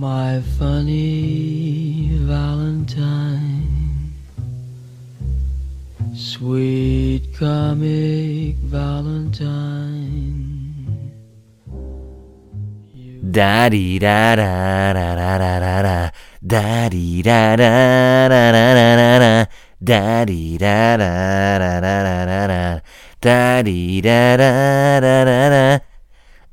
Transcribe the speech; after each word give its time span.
My 0.00 0.40
funny 0.56 2.10
Valentine, 2.22 4.14
sweet 6.14 7.34
comic 7.36 8.54
Valentine. 8.62 10.54
Da 13.32 13.68
dee 13.68 13.98
da 13.98 14.36
da 14.36 14.92
da 14.94 15.16
da 15.16 15.38
da 15.38 15.58
da 15.58 15.82
da. 15.82 16.10
Da 16.46 16.88
da 16.88 17.22
da 17.24 17.56
da 17.56 18.28
da 18.30 18.52
da 18.54 18.94
da 18.94 19.18
da. 19.18 19.46
Da 19.82 20.24
da 20.24 20.38
da 20.62 20.96
da 20.96 21.58
da 21.58 21.80
da 21.82 22.24
da 22.24 22.46
da. 22.46 22.80
Da 23.20 23.62
da 23.62 23.74
da 23.98 25.00
da 25.02 25.24
da 25.24 25.48
da. 25.50 25.87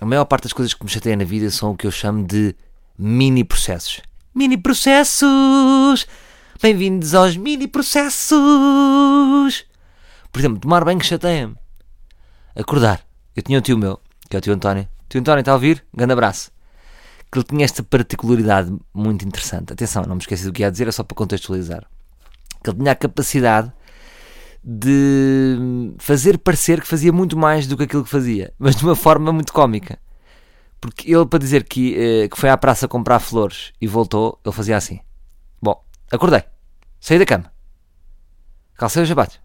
a 0.00 0.06
maior 0.06 0.24
parte 0.24 0.44
das 0.44 0.52
coisas 0.54 0.72
que 0.72 0.82
me 0.82 0.90
chateia 0.90 1.14
na 1.14 1.24
vida 1.24 1.50
são 1.50 1.72
o 1.72 1.76
que 1.76 1.86
eu 1.86 1.90
chamo 1.90 2.26
de 2.26 2.56
mini 2.98 3.44
processos. 3.44 4.00
Mini 4.34 4.56
processos! 4.56 6.06
Bem-vindos 6.62 7.14
aos 7.14 7.36
mini 7.36 7.68
processos! 7.68 8.40
Por 10.32 10.38
exemplo, 10.38 10.58
tomar 10.58 10.84
banho 10.84 11.04
chateia-me. 11.04 11.54
Acordar. 12.56 13.04
Eu 13.36 13.42
tinha 13.42 13.58
um 13.58 13.62
tio 13.62 13.76
meu, 13.76 14.00
que 14.28 14.36
é 14.36 14.38
o 14.38 14.40
tio 14.40 14.54
António. 14.54 14.88
Tio 15.06 15.20
António, 15.20 15.40
está 15.40 15.52
a 15.52 15.54
ouvir? 15.54 15.84
Grande 15.94 16.14
abraço. 16.14 16.50
Que 17.30 17.38
ele 17.38 17.44
tinha 17.44 17.64
esta 17.64 17.82
particularidade 17.82 18.74
muito 18.94 19.26
interessante. 19.26 19.74
Atenção, 19.74 20.04
não 20.04 20.14
me 20.14 20.22
esqueci 20.22 20.46
do 20.46 20.52
que 20.52 20.62
ia 20.62 20.70
dizer, 20.70 20.88
é 20.88 20.92
só 20.92 21.04
para 21.04 21.14
contextualizar. 21.14 21.84
Que 22.64 22.70
ele 22.70 22.78
tinha 22.78 22.92
a 22.92 22.96
capacidade 22.96 23.70
de 24.62 25.94
fazer 25.98 26.38
parecer 26.38 26.80
que 26.80 26.86
fazia 26.86 27.12
muito 27.12 27.36
mais 27.36 27.66
do 27.66 27.76
que 27.76 27.84
aquilo 27.84 28.04
que 28.04 28.10
fazia, 28.10 28.52
mas 28.58 28.76
de 28.76 28.84
uma 28.84 28.94
forma 28.94 29.32
muito 29.32 29.52
cómica. 29.52 29.98
Porque 30.80 31.12
ele, 31.12 31.26
para 31.26 31.38
dizer 31.38 31.64
que, 31.64 31.94
eh, 31.94 32.28
que 32.28 32.38
foi 32.38 32.48
à 32.48 32.56
praça 32.56 32.88
comprar 32.88 33.20
flores 33.20 33.72
e 33.80 33.86
voltou, 33.86 34.40
ele 34.44 34.54
fazia 34.54 34.76
assim: 34.76 35.00
Bom, 35.60 35.84
acordei, 36.10 36.42
saí 36.98 37.18
da 37.18 37.26
cama, 37.26 37.52
calcei 38.76 39.02
os 39.02 39.08
sapatos, 39.08 39.38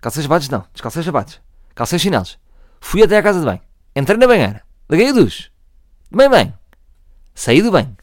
calcei 0.00 0.20
os 0.20 0.24
sapatos, 0.24 0.48
não, 0.48 0.64
descalcei 0.72 1.00
os 1.00 1.06
sapatos, 1.06 1.40
calcei 1.74 1.96
os 1.96 2.02
chinelos, 2.02 2.38
fui 2.80 3.02
até 3.02 3.18
à 3.18 3.22
casa 3.22 3.40
de 3.40 3.44
banho, 3.44 3.60
entrei 3.94 4.16
na 4.16 4.26
banheira, 4.26 4.62
liguei 4.88 5.10
o 5.10 5.14
duche, 5.14 5.50
tomei 6.10 6.30
bem, 6.30 6.54
saí 7.34 7.60
do 7.60 7.70
banho, 7.70 7.94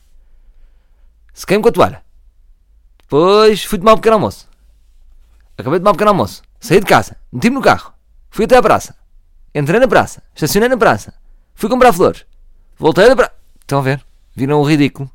sequei-me 1.33 1.63
com 1.63 1.69
a 1.69 1.71
toalha, 1.71 2.03
depois 2.99 3.63
fui 3.63 3.79
tomar 3.79 3.93
um 3.93 3.97
pequeno 3.97 4.17
almoço. 4.17 4.50
Acabei 5.61 5.79
de 5.79 5.83
tomar 5.83 5.91
um 5.91 5.93
pequeno 5.93 6.11
almoço. 6.11 6.41
Saí 6.59 6.79
de 6.79 6.85
casa. 6.85 7.15
Meti-me 7.31 7.55
no 7.55 7.61
carro. 7.61 7.93
Fui 8.29 8.45
até 8.45 8.57
à 8.57 8.61
praça. 8.61 8.95
Entrei 9.53 9.79
na 9.79 9.87
praça. 9.87 10.23
Estacionei 10.33 10.67
na 10.67 10.77
praça. 10.77 11.13
Fui 11.53 11.69
comprar 11.69 11.93
flores. 11.93 12.25
Voltei 12.77 13.07
da 13.07 13.15
praça. 13.15 13.33
Estão 13.61 13.79
a 13.79 13.81
ver? 13.81 14.03
Viram 14.35 14.59
o 14.59 14.63
ridículo? 14.63 15.09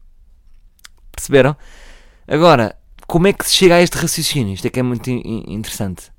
Perceberam? 1.11 1.57
Agora, 2.29 2.77
como 3.07 3.27
é 3.27 3.33
que 3.33 3.45
se 3.45 3.55
chega 3.55 3.75
a 3.75 3.83
este 3.83 3.97
raciocínio? 3.97 4.55
Isto 4.55 4.67
é 4.67 4.71
que 4.71 4.79
é 4.79 4.83
muito 4.83 5.11
interessante. 5.11 6.13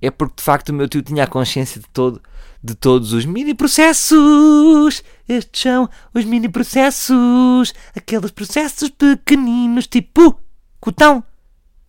É 0.00 0.10
porque 0.10 0.36
de 0.36 0.42
facto 0.42 0.70
o 0.70 0.74
meu 0.74 0.88
tio 0.88 1.02
tinha 1.02 1.24
a 1.24 1.26
consciência 1.26 1.80
de, 1.80 1.88
todo, 1.88 2.22
de 2.62 2.74
todos 2.74 3.12
os 3.12 3.26
mini 3.26 3.54
processos. 3.54 5.02
Estes 5.28 5.62
são 5.62 5.88
os 6.14 6.24
mini 6.24 6.48
processos. 6.48 7.74
Aqueles 7.94 8.30
processos 8.30 8.88
pequeninos, 8.88 9.86
tipo 9.86 10.40
cotão, 10.80 11.22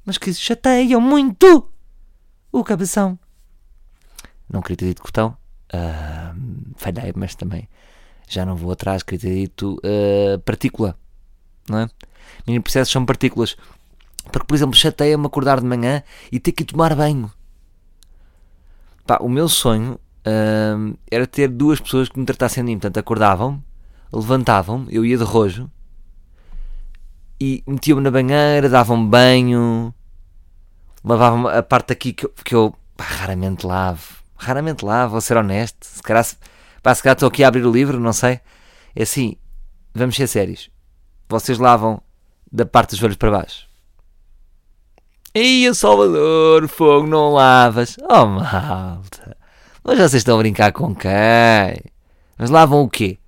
mas 0.05 0.17
que 0.17 0.33
chateiam 0.33 0.99
muito 0.99 1.69
o 2.51 2.63
cabeção. 2.63 3.17
Não 4.49 4.61
queria 4.61 4.77
ter 4.77 4.85
dito 4.87 5.01
cotão, 5.01 5.37
uh, 5.73 6.73
falhei, 6.75 7.11
mas 7.15 7.35
também 7.35 7.67
já 8.27 8.45
não 8.45 8.55
vou 8.55 8.71
atrás, 8.71 9.03
queria 9.03 9.19
ter 9.19 9.35
dito 9.35 9.77
uh, 9.77 10.39
partícula, 10.39 10.97
não 11.69 11.79
é? 11.79 11.89
Mini 12.45 12.59
processos 12.59 12.91
são 12.91 13.05
partículas. 13.05 13.55
Porque, 14.31 14.45
por 14.45 14.55
exemplo, 14.55 14.75
chateia-me 14.75 15.25
acordar 15.25 15.59
de 15.59 15.65
manhã 15.65 16.03
e 16.31 16.39
ter 16.39 16.51
que 16.51 16.65
tomar 16.65 16.95
banho. 16.95 17.31
Pá, 19.05 19.19
o 19.21 19.29
meu 19.29 19.47
sonho 19.47 19.93
uh, 19.93 20.97
era 21.09 21.25
ter 21.25 21.47
duas 21.47 21.79
pessoas 21.79 22.09
que 22.09 22.19
me 22.19 22.25
tratassem 22.25 22.63
de 22.63 22.71
mim. 22.71 22.77
Portanto, 22.77 22.97
acordavam, 22.97 23.63
levantavam, 24.11 24.85
eu 24.89 25.05
ia 25.05 25.17
de 25.17 25.23
rojo 25.23 25.71
e 27.39 27.63
metiam-me 27.67 28.03
na 28.03 28.11
banheira, 28.11 28.67
davam-me 28.67 29.07
banho, 29.07 29.93
lavavam 31.07 31.47
a 31.47 31.63
parte 31.63 31.94
aqui 31.94 32.13
que 32.13 32.25
eu, 32.25 32.34
que 32.44 32.56
eu 32.56 32.75
pá, 32.95 33.06
raramente 33.06 33.66
lavo. 33.66 34.18
Raramente 34.35 34.85
lavo, 34.85 35.12
vou 35.12 35.22
ser 35.22 35.38
honesto. 35.38 35.85
Se 35.85 36.01
calhar, 36.03 36.25
pá, 36.84 36.94
se 36.94 37.01
calhar 37.01 37.16
estou 37.16 37.28
aqui 37.28 37.44
a 37.44 37.47
abrir 37.47 37.66
o 37.66 37.72
livro, 37.72 38.00
não 38.00 38.13
sei. 38.13 38.40
É 38.95 39.03
assim, 39.03 39.35
vamos 39.94 40.16
ser 40.16 40.28
sérios. 40.28 40.69
Vocês 41.29 41.57
lavam 41.57 42.01
da 42.51 42.66
parte 42.66 42.91
dos 42.91 43.00
joelhos 43.00 43.18
para 43.18 43.31
baixo. 43.31 43.68
Ia 45.35 45.73
Salvador, 45.73 46.68
fogo, 46.68 47.06
não 47.06 47.34
lavas. 47.34 47.95
Oh 48.09 48.25
malta. 48.25 49.38
Mas 49.84 49.97
vocês 49.97 50.16
estão 50.16 50.35
a 50.35 50.39
brincar 50.39 50.72
com 50.72 50.95
quem? 50.95 51.12
Mas 52.38 52.50
lavam 52.50 52.81
o 52.81 52.89
quê? 52.89 53.19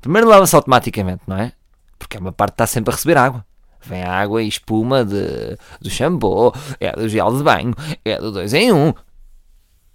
Primeiro 0.00 0.28
lava-se 0.28 0.54
automaticamente, 0.56 1.22
não 1.26 1.36
é? 1.36 1.52
Porque 1.98 2.16
é 2.16 2.20
uma 2.20 2.32
parte 2.32 2.52
que 2.52 2.54
está 2.54 2.66
sempre 2.66 2.92
a 2.92 2.96
receber 2.96 3.16
água. 3.16 3.44
Vem 3.80 4.02
água 4.02 4.42
e 4.42 4.48
espuma 4.48 5.04
de, 5.04 5.56
do 5.80 5.88
shampoo, 5.88 6.52
é 6.80 6.92
do 6.92 7.08
gel 7.08 7.36
de 7.36 7.42
banho, 7.42 7.74
é 8.04 8.18
do 8.18 8.32
2 8.32 8.54
em 8.54 8.72
1. 8.72 8.76
Um. 8.76 8.94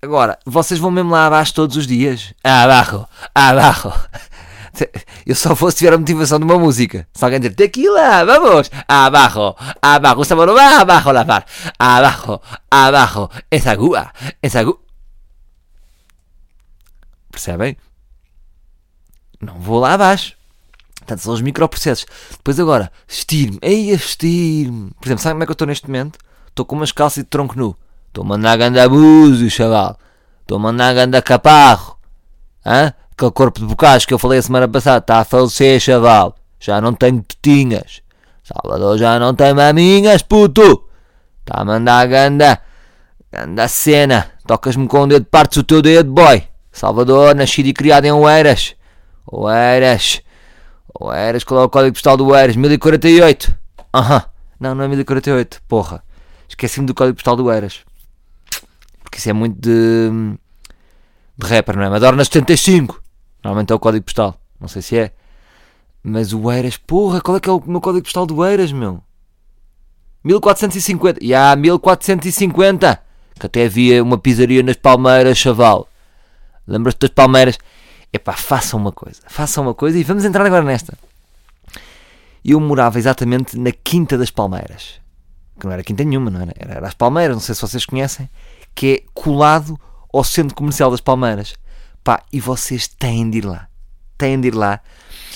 Agora, 0.02 0.38
vocês 0.46 0.80
vão 0.80 0.92
mesmo 0.92 1.12
lá 1.12 1.28
abaixo 1.28 1.54
todos 1.54 1.78
os 1.78 1.88
dias? 1.88 2.34
Abaixo, 2.44 3.06
abaixo. 3.34 3.92
Eu 5.26 5.36
só 5.36 5.54
vou 5.54 5.70
se 5.70 5.78
tiver 5.78 5.94
a 5.94 5.98
motivação 5.98 6.40
de 6.40 6.46
uma 6.46 6.58
música. 6.58 7.08
Se 7.14 7.24
alguém 7.24 7.40
dizer 7.40 7.56
tequila, 7.56 8.26
vamos, 8.26 8.70
abaixo, 8.88 9.56
abaixo, 9.82 10.20
o 10.20 10.26
sabor 10.26 10.52
vai 10.54 10.76
abaixo 10.76 11.12
lavar, 11.12 11.46
abaixo, 11.78 12.42
abaixo, 12.70 13.30
essa 13.52 13.72
agua, 13.72 14.12
essa 14.42 14.60
agua. 14.60 14.80
Percebem? 17.32 17.78
Não 19.40 19.56
vou 19.60 19.80
lá 19.80 19.94
abaixo. 19.94 20.36
Portanto, 21.04 21.20
são 21.20 21.34
os 21.34 21.42
microprocessos. 21.42 22.06
Depois 22.32 22.60
agora, 22.60 22.92
vestir-me. 23.08 23.60
Ei, 23.62 23.94
a 23.94 23.98
vestir-me. 23.98 24.92
Por 25.00 25.08
exemplo, 25.08 25.22
sabe 25.22 25.34
como 25.34 25.44
é 25.44 25.46
que 25.46 25.52
eu 25.52 25.54
estou 25.54 25.68
neste 25.68 25.88
momento? 25.88 26.18
Estou 26.48 26.66
com 26.66 26.76
umas 26.76 26.92
calças 26.92 27.24
de 27.24 27.30
tronco 27.30 27.58
nu. 27.58 27.76
Estou 28.08 28.24
a 28.24 28.28
mandar 28.28 28.58
ganda 28.58 28.84
abuso, 28.84 29.50
chaval. 29.50 29.98
Estou 30.42 30.58
a 30.58 30.60
mandar 30.60 30.94
ganda 30.94 31.22
caparro. 31.22 31.98
Hã? 32.66 32.94
Aquele 33.12 33.32
corpo 33.32 33.60
de 33.60 33.66
bocados 33.66 34.06
que 34.06 34.14
eu 34.14 34.20
falei 34.20 34.40
a 34.40 34.42
semana 34.42 34.68
passada 34.68 35.00
está 35.00 35.20
a 35.20 35.26
falecer, 35.26 35.80
chaval. 35.80 36.36
Já 36.60 36.80
não 36.80 36.94
tenho 36.94 37.22
tetinhas. 37.22 38.02
Salvador 38.44 38.98
já 38.98 39.20
não 39.20 39.36
tem 39.36 39.54
maminhas, 39.54 40.22
puto. 40.22 40.88
Está 41.42 41.62
a 41.62 41.66
mandar 41.66 42.08
ganda. 42.08 42.60
Ganda 43.32 43.68
cena. 43.68 44.32
Tocas-me 44.48 44.88
com 44.88 45.02
o 45.02 45.08
dedo, 45.08 45.26
partes 45.26 45.58
o 45.58 45.64
teu 45.64 45.82
dedo, 45.82 46.12
boy. 46.12 46.44
Salvador, 46.72 47.36
nascido 47.36 47.68
e 47.68 47.74
criado 47.74 48.06
em 48.06 48.12
Oeiras. 48.12 48.76
Oeiras. 49.26 50.22
Oeiras, 51.00 51.44
qual 51.44 51.62
é 51.62 51.64
o 51.64 51.70
código 51.70 51.94
postal 51.94 52.18
do 52.18 52.28
Oeiras? 52.28 52.56
1048. 52.56 53.56
Aham. 53.94 54.24
Não, 54.60 54.76
não 54.76 54.84
é 54.84 54.88
1048. 54.88 55.62
Porra. 55.68 56.04
Esqueci-me 56.48 56.86
do 56.86 56.94
código 56.94 57.16
postal 57.16 57.36
do 57.36 57.46
Oeiras. 57.46 57.82
Porque 59.04 59.18
isso 59.18 59.30
é 59.30 59.34
muito 59.34 59.60
de. 59.60 60.38
de 61.38 61.48
rapper, 61.48 61.76
não 61.76 61.84
é? 61.84 61.90
Madorna 61.90 62.24
75. 62.24 63.02
Normalmente 63.44 63.72
é 63.72 63.76
o 63.76 63.80
código 63.80 64.06
postal. 64.06 64.40
Não 64.60 64.68
sei 64.68 64.82
se 64.82 64.98
é. 64.98 65.12
Mas 66.04 66.34
o 66.34 66.52
Eiras, 66.52 66.78
porra, 66.78 67.22
qual 67.22 67.38
é 67.38 67.40
que 67.40 67.50
é 67.50 67.52
o 67.52 67.62
meu 67.66 67.80
código 67.82 68.04
postal 68.04 68.26
do 68.26 68.46
Eiras, 68.46 68.72
meu? 68.72 69.02
1450. 70.24 71.20
E 71.24 71.34
há 71.34 71.56
1450. 71.56 73.02
Que 73.40 73.46
até 73.46 73.66
havia 73.66 74.04
uma 74.04 74.18
pizzaria 74.18 74.62
nas 74.62 74.76
Palmeiras, 74.76 75.38
chaval. 75.38 75.88
Lembras-te 76.68 77.00
das 77.00 77.10
Palmeiras? 77.10 77.58
Epá, 78.14 78.34
façam 78.34 78.80
uma 78.80 78.92
coisa. 78.92 79.22
Façam 79.28 79.64
uma 79.64 79.74
coisa 79.74 79.98
e 79.98 80.04
vamos 80.04 80.24
entrar 80.24 80.46
agora 80.46 80.64
nesta. 80.64 80.96
Eu 82.46 82.60
morava 82.60 83.00
exatamente 83.00 83.58
na 83.58 83.72
Quinta 83.72 84.18
das 84.18 84.30
Palmeiras. 84.30 85.02
Que 85.60 85.66
não 85.66 85.74
era 85.74 85.84
quinta 85.84 86.04
nenhuma, 86.04 86.30
não 86.30 86.42
era? 86.42 86.54
Era 86.58 86.88
as 86.88 86.94
Palmeiras, 86.94 87.36
não 87.36 87.42
sei 87.42 87.56
se 87.56 87.62
vocês 87.62 87.86
conhecem. 87.86 88.30
Que 88.76 88.94
é 88.94 89.04
colado 89.14 89.80
ao 90.14 90.24
Centro 90.24 90.56
Comercial 90.56 90.92
das 90.92 91.02
Palmeiras. 91.02 91.56
Pá, 92.04 92.22
e 92.32 92.40
vocês 92.40 92.88
têm 92.88 93.30
de 93.30 93.40
ir 93.40 93.46
lá. 93.46 93.68
Têm 94.18 94.40
de 94.40 94.50
ir 94.50 94.56
lá. 94.56 94.80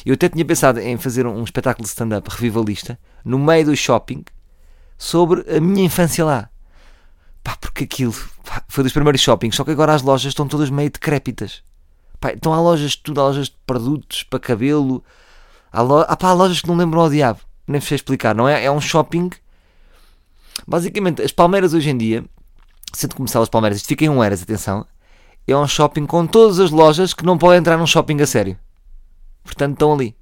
Eu 0.05 0.13
até 0.13 0.29
tinha 0.29 0.45
pensado 0.45 0.79
em 0.79 0.97
fazer 0.97 1.25
um 1.25 1.43
espetáculo 1.43 1.83
de 1.83 1.89
stand-up 1.89 2.29
revivalista 2.29 2.99
no 3.23 3.39
meio 3.39 3.65
do 3.65 3.75
shopping 3.75 4.23
sobre 4.97 5.45
a 5.55 5.59
minha 5.59 5.85
infância 5.85 6.23
lá. 6.23 6.49
Pá, 7.43 7.55
porque 7.59 7.85
aquilo 7.85 8.13
pá, 8.43 8.63
foi 8.67 8.83
dos 8.83 8.93
primeiros 8.93 9.21
shoppings, 9.21 9.55
só 9.55 9.63
que 9.63 9.71
agora 9.71 9.93
as 9.93 10.01
lojas 10.01 10.31
estão 10.31 10.47
todas 10.47 10.69
meio 10.69 10.89
decrépitas. 10.89 11.63
Pá, 12.19 12.31
estão 12.31 12.53
há 12.53 12.59
lojas 12.59 12.91
de 12.91 12.99
tudo, 12.99 13.21
há 13.21 13.25
lojas 13.25 13.47
de 13.47 13.55
produtos 13.65 14.23
para 14.23 14.39
cabelo, 14.39 15.03
há, 15.71 15.81
lo... 15.81 15.99
ah, 15.99 16.17
pá, 16.17 16.29
há 16.29 16.33
lojas 16.33 16.61
que 16.61 16.67
não 16.67 16.75
lembram 16.75 17.01
ao 17.01 17.09
diabo, 17.09 17.39
nem 17.67 17.79
sei 17.79 17.95
explicar, 17.95 18.35
não 18.35 18.47
é? 18.47 18.63
É 18.63 18.71
um 18.71 18.81
shopping. 18.81 19.29
Basicamente, 20.67 21.21
as 21.21 21.31
Palmeiras 21.31 21.73
hoje 21.73 21.89
em 21.89 21.97
dia, 21.97 22.25
sendo 22.93 23.15
começar 23.15 23.41
as 23.41 23.49
Palmeiras, 23.49 23.77
isto 23.77 23.87
fica 23.87 24.05
em 24.05 24.09
um 24.09 24.23
eras, 24.23 24.41
atenção, 24.41 24.85
é 25.47 25.55
um 25.55 25.67
shopping 25.67 26.05
com 26.05 26.25
todas 26.27 26.59
as 26.59 26.71
lojas 26.71 27.13
que 27.13 27.25
não 27.25 27.37
podem 27.37 27.59
entrar 27.59 27.77
num 27.77 27.87
shopping 27.87 28.19
a 28.21 28.27
sério. 28.27 28.57
Portanto, 29.43 29.73
estão 29.73 29.93
ali. 29.93 30.15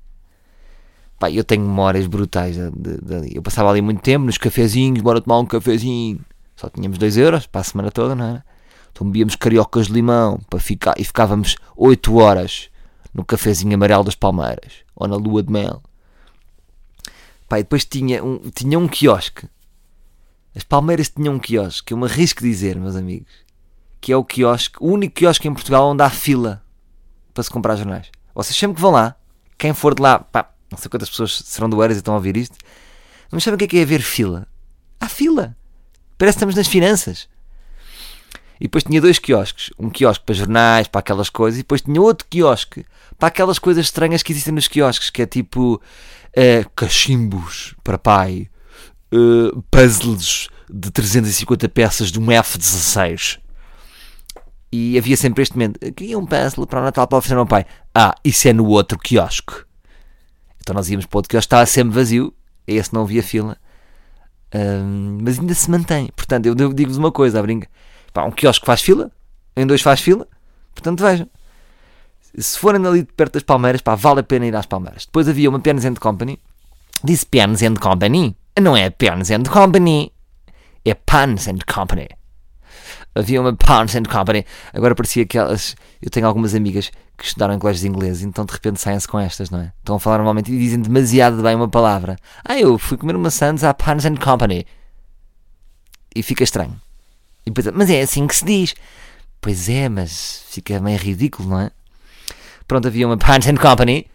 Pá, 1.18 1.32
eu 1.32 1.44
tenho 1.44 1.64
memórias 1.64 2.06
brutais 2.08 2.58
dali. 2.58 3.32
Eu 3.34 3.42
passava 3.42 3.70
ali 3.70 3.82
muito 3.82 4.02
tempo 4.02 4.26
nos 4.26 4.38
cafezinhos, 4.38 5.02
bora 5.02 5.22
tomar 5.22 5.40
um 5.40 5.46
cafezinho. 5.46 6.20
Só 6.56 6.70
tínhamos 6.70 6.98
2 6.98 7.18
euros 7.18 7.48
para 7.48 7.62
a 7.62 7.64
semana 7.64 7.90
toda, 7.90 8.14
não 8.14 8.26
era? 8.26 8.46
Então 8.96 9.06
bebíamos 9.08 9.36
cariocas 9.36 9.88
de 9.88 9.94
limão 9.94 10.40
para 10.50 10.58
ficar, 10.58 10.96
e 10.98 11.04
ficávamos 11.04 11.58
8 11.76 12.16
horas 12.16 12.70
no 13.14 13.26
cafezinho 13.26 13.74
amarelo 13.74 14.06
das 14.06 14.16
Palmeiras 14.16 14.86
ou 14.96 15.06
na 15.06 15.18
lua 15.18 15.44
de 15.44 15.52
mel. 15.52 15.84
Pá, 17.50 17.60
e 17.60 17.64
depois 17.64 17.84
tinha 17.84 18.24
um, 18.24 18.40
tinha 18.52 18.80
um 18.80 18.88
quiosque. 18.88 19.50
As 20.56 20.64
Palmeiras 20.64 21.10
tinham 21.10 21.34
um 21.34 21.40
quiosque, 21.40 21.92
eu 21.92 21.98
me 21.98 22.06
arrisco 22.06 22.42
dizer, 22.42 22.78
meus 22.78 22.96
amigos, 22.96 23.34
que 24.00 24.14
é 24.14 24.16
o 24.16 24.24
quiosque, 24.24 24.78
o 24.80 24.88
único 24.88 25.16
quiosque 25.16 25.46
em 25.46 25.54
Portugal 25.54 25.90
onde 25.90 26.02
há 26.02 26.10
fila 26.10 26.64
para 27.34 27.44
se 27.44 27.50
comprar 27.50 27.76
jornais. 27.76 28.10
Vocês 28.34 28.56
sempre 28.56 28.76
que 28.76 28.82
vão 28.82 28.92
lá, 28.92 29.18
quem 29.58 29.74
for 29.74 29.94
de 29.94 30.02
lá, 30.02 30.20
pá, 30.20 30.54
não 30.72 30.78
sei 30.78 30.90
quantas 30.90 31.10
pessoas 31.10 31.38
serão 31.38 31.70
do 31.70 31.84
Eras 31.84 31.98
e 31.98 32.00
estão 32.00 32.14
a 32.14 32.18
ouvir 32.18 32.38
isto, 32.38 32.58
mas 33.30 33.44
sabem 33.44 33.56
o 33.56 33.58
que 33.58 33.66
é 33.66 33.68
que 33.68 33.78
é 33.78 33.82
haver 33.82 34.02
fila? 34.02 34.48
Há 35.02 35.10
fila. 35.10 35.58
Parece 36.18 36.36
que 36.36 36.38
estamos 36.38 36.56
nas 36.56 36.68
finanças. 36.68 37.28
E 38.60 38.66
depois 38.66 38.84
tinha 38.84 39.02
dois 39.02 39.20
quiosques. 39.20 39.70
Um 39.78 39.90
quiosque 39.90 40.26
para 40.26 40.36
jornais, 40.36 40.88
para 40.88 41.00
aquelas 41.00 41.30
coisas, 41.30 41.60
e 41.60 41.64
depois 41.64 41.82
tinha 41.82 42.02
outro 42.02 42.26
quiosque 42.30 42.86
para 43.18 43.28
aquelas 43.28 43.60
coisas 43.60 43.86
estranhas 43.86 44.24
que 44.24 44.32
existem 44.32 44.54
nos 44.54 44.68
quiosques, 44.68 45.10
que 45.10 45.22
é 45.22 45.26
tipo 45.26 45.76
uh, 45.76 46.70
cachimbos 46.76 47.76
para 47.84 47.98
pai, 47.98 48.50
uh, 49.14 49.62
puzzles 49.70 50.50
de 50.70 50.92
350 50.92 51.70
peças 51.70 52.12
de 52.12 52.20
um 52.20 52.32
F-16. 52.32 53.40
E 54.72 54.98
havia 54.98 55.16
sempre 55.16 55.44
este 55.44 55.54
momento: 55.54 55.80
queria 55.94 56.18
um 56.18 56.26
puzzle 56.26 56.66
para 56.68 56.82
o 56.82 56.84
Natal 56.84 57.08
para 57.08 57.18
oferecer 57.18 57.38
ao 57.38 57.46
pai. 57.46 57.66
Ah, 57.94 58.16
isso 58.24 58.48
é 58.48 58.54
no 58.54 58.66
outro 58.68 58.98
quiosque. 58.98 59.54
Então 60.62 60.74
nós 60.74 60.90
íamos 60.90 61.06
para 61.06 61.18
o 61.18 61.20
outro 61.20 61.30
quiosque, 61.30 61.46
estava 61.46 61.66
sempre 61.66 61.96
vazio. 61.96 62.34
Esse 62.68 62.94
não 62.94 63.04
havia 63.04 63.22
fila. 63.22 63.58
Mas 65.22 65.40
ainda 65.40 65.54
se 65.54 65.70
mantém. 65.70 66.10
Portanto, 66.16 66.46
eu 66.46 66.56
digo-vos 66.56 66.98
uma 66.98 67.12
coisa: 67.12 67.40
a 67.40 67.42
brinca. 67.42 67.70
Pá, 68.16 68.24
um 68.24 68.32
quiosque 68.32 68.66
faz 68.66 68.82
fila, 68.82 69.12
em 69.58 69.68
dois 69.68 69.82
faz 69.82 70.00
fila. 70.00 70.26
Portanto, 70.74 71.04
vejam. 71.04 71.30
Se 72.38 72.58
forem 72.58 72.86
ali 72.88 73.04
perto 73.04 73.34
das 73.34 73.44
Palmeiras, 73.44 73.82
pá, 73.82 73.94
vale 73.96 74.22
a 74.22 74.24
pena 74.24 74.46
ir 74.46 74.56
às 74.56 74.66
Palmeiras. 74.66 75.06
Depois 75.06 75.28
havia 75.28 75.50
uma 75.50 75.60
Penns 75.60 75.84
and 75.84 75.96
Company. 75.96 76.40
Disse 77.04 77.26
Penns 77.26 77.62
and 77.62 77.76
Company. 77.76 78.34
Não 78.62 78.78
é 78.78 78.90
Penns 78.90 79.32
and 79.32 79.44
Company. 79.44 80.14
É 80.86 80.94
Pans 80.94 81.50
and 81.50 81.60
Company 81.68 82.08
havia 83.16 83.40
uma 83.40 83.54
Barnes 83.54 83.96
and 83.96 84.04
Company. 84.04 84.46
Agora 84.74 84.94
parecia 84.94 85.26
que 85.26 85.38
elas. 85.38 85.76
Eu 86.02 86.10
tenho 86.12 86.28
algumas 86.28 86.54
amigas 86.54 86.92
que 87.18 87.24
estudaram 87.24 87.54
em 87.54 87.60
colégios 87.60 87.86
ingleses, 87.86 88.24
então 88.24 88.46
de 88.46 88.52
repente 88.52 88.80
saem-se 88.82 89.08
com 89.08 89.18
estas, 89.18 89.50
não 89.50 89.60
é? 89.60 89.72
Estão 89.80 89.96
a 89.96 90.00
falar 90.00 90.18
normalmente 90.18 90.52
e 90.52 90.58
dizem 90.58 90.82
demasiado 90.82 91.42
bem 91.42 91.56
uma 91.56 91.70
palavra. 91.70 92.18
Ah, 92.44 92.60
eu 92.60 92.78
fui 92.78 92.98
comer 92.98 93.16
uma 93.16 93.32
Sands 93.32 93.64
à 93.64 93.74
Barnes 93.74 94.06
and 94.06 94.18
Company. 94.18 94.66
E 96.14 96.22
fica 96.22 96.44
estranho. 96.44 96.85
E 97.46 97.52
depois, 97.52 97.76
mas 97.76 97.90
é 97.90 98.02
assim 98.02 98.26
que 98.28 98.36
se 98.36 98.46
diz. 98.46 98.76
Pois 99.40 99.70
é, 99.70 99.88
mas 99.88 100.44
fica 100.50 100.80
meio 100.80 100.98
ridículo, 100.98 101.50
não 101.50 101.60
é? 101.60 101.72
Pronto, 102.68 102.88
havia 102.88 103.06
uma 103.08 103.16
Barnes 103.18 103.46
Company 103.60 104.08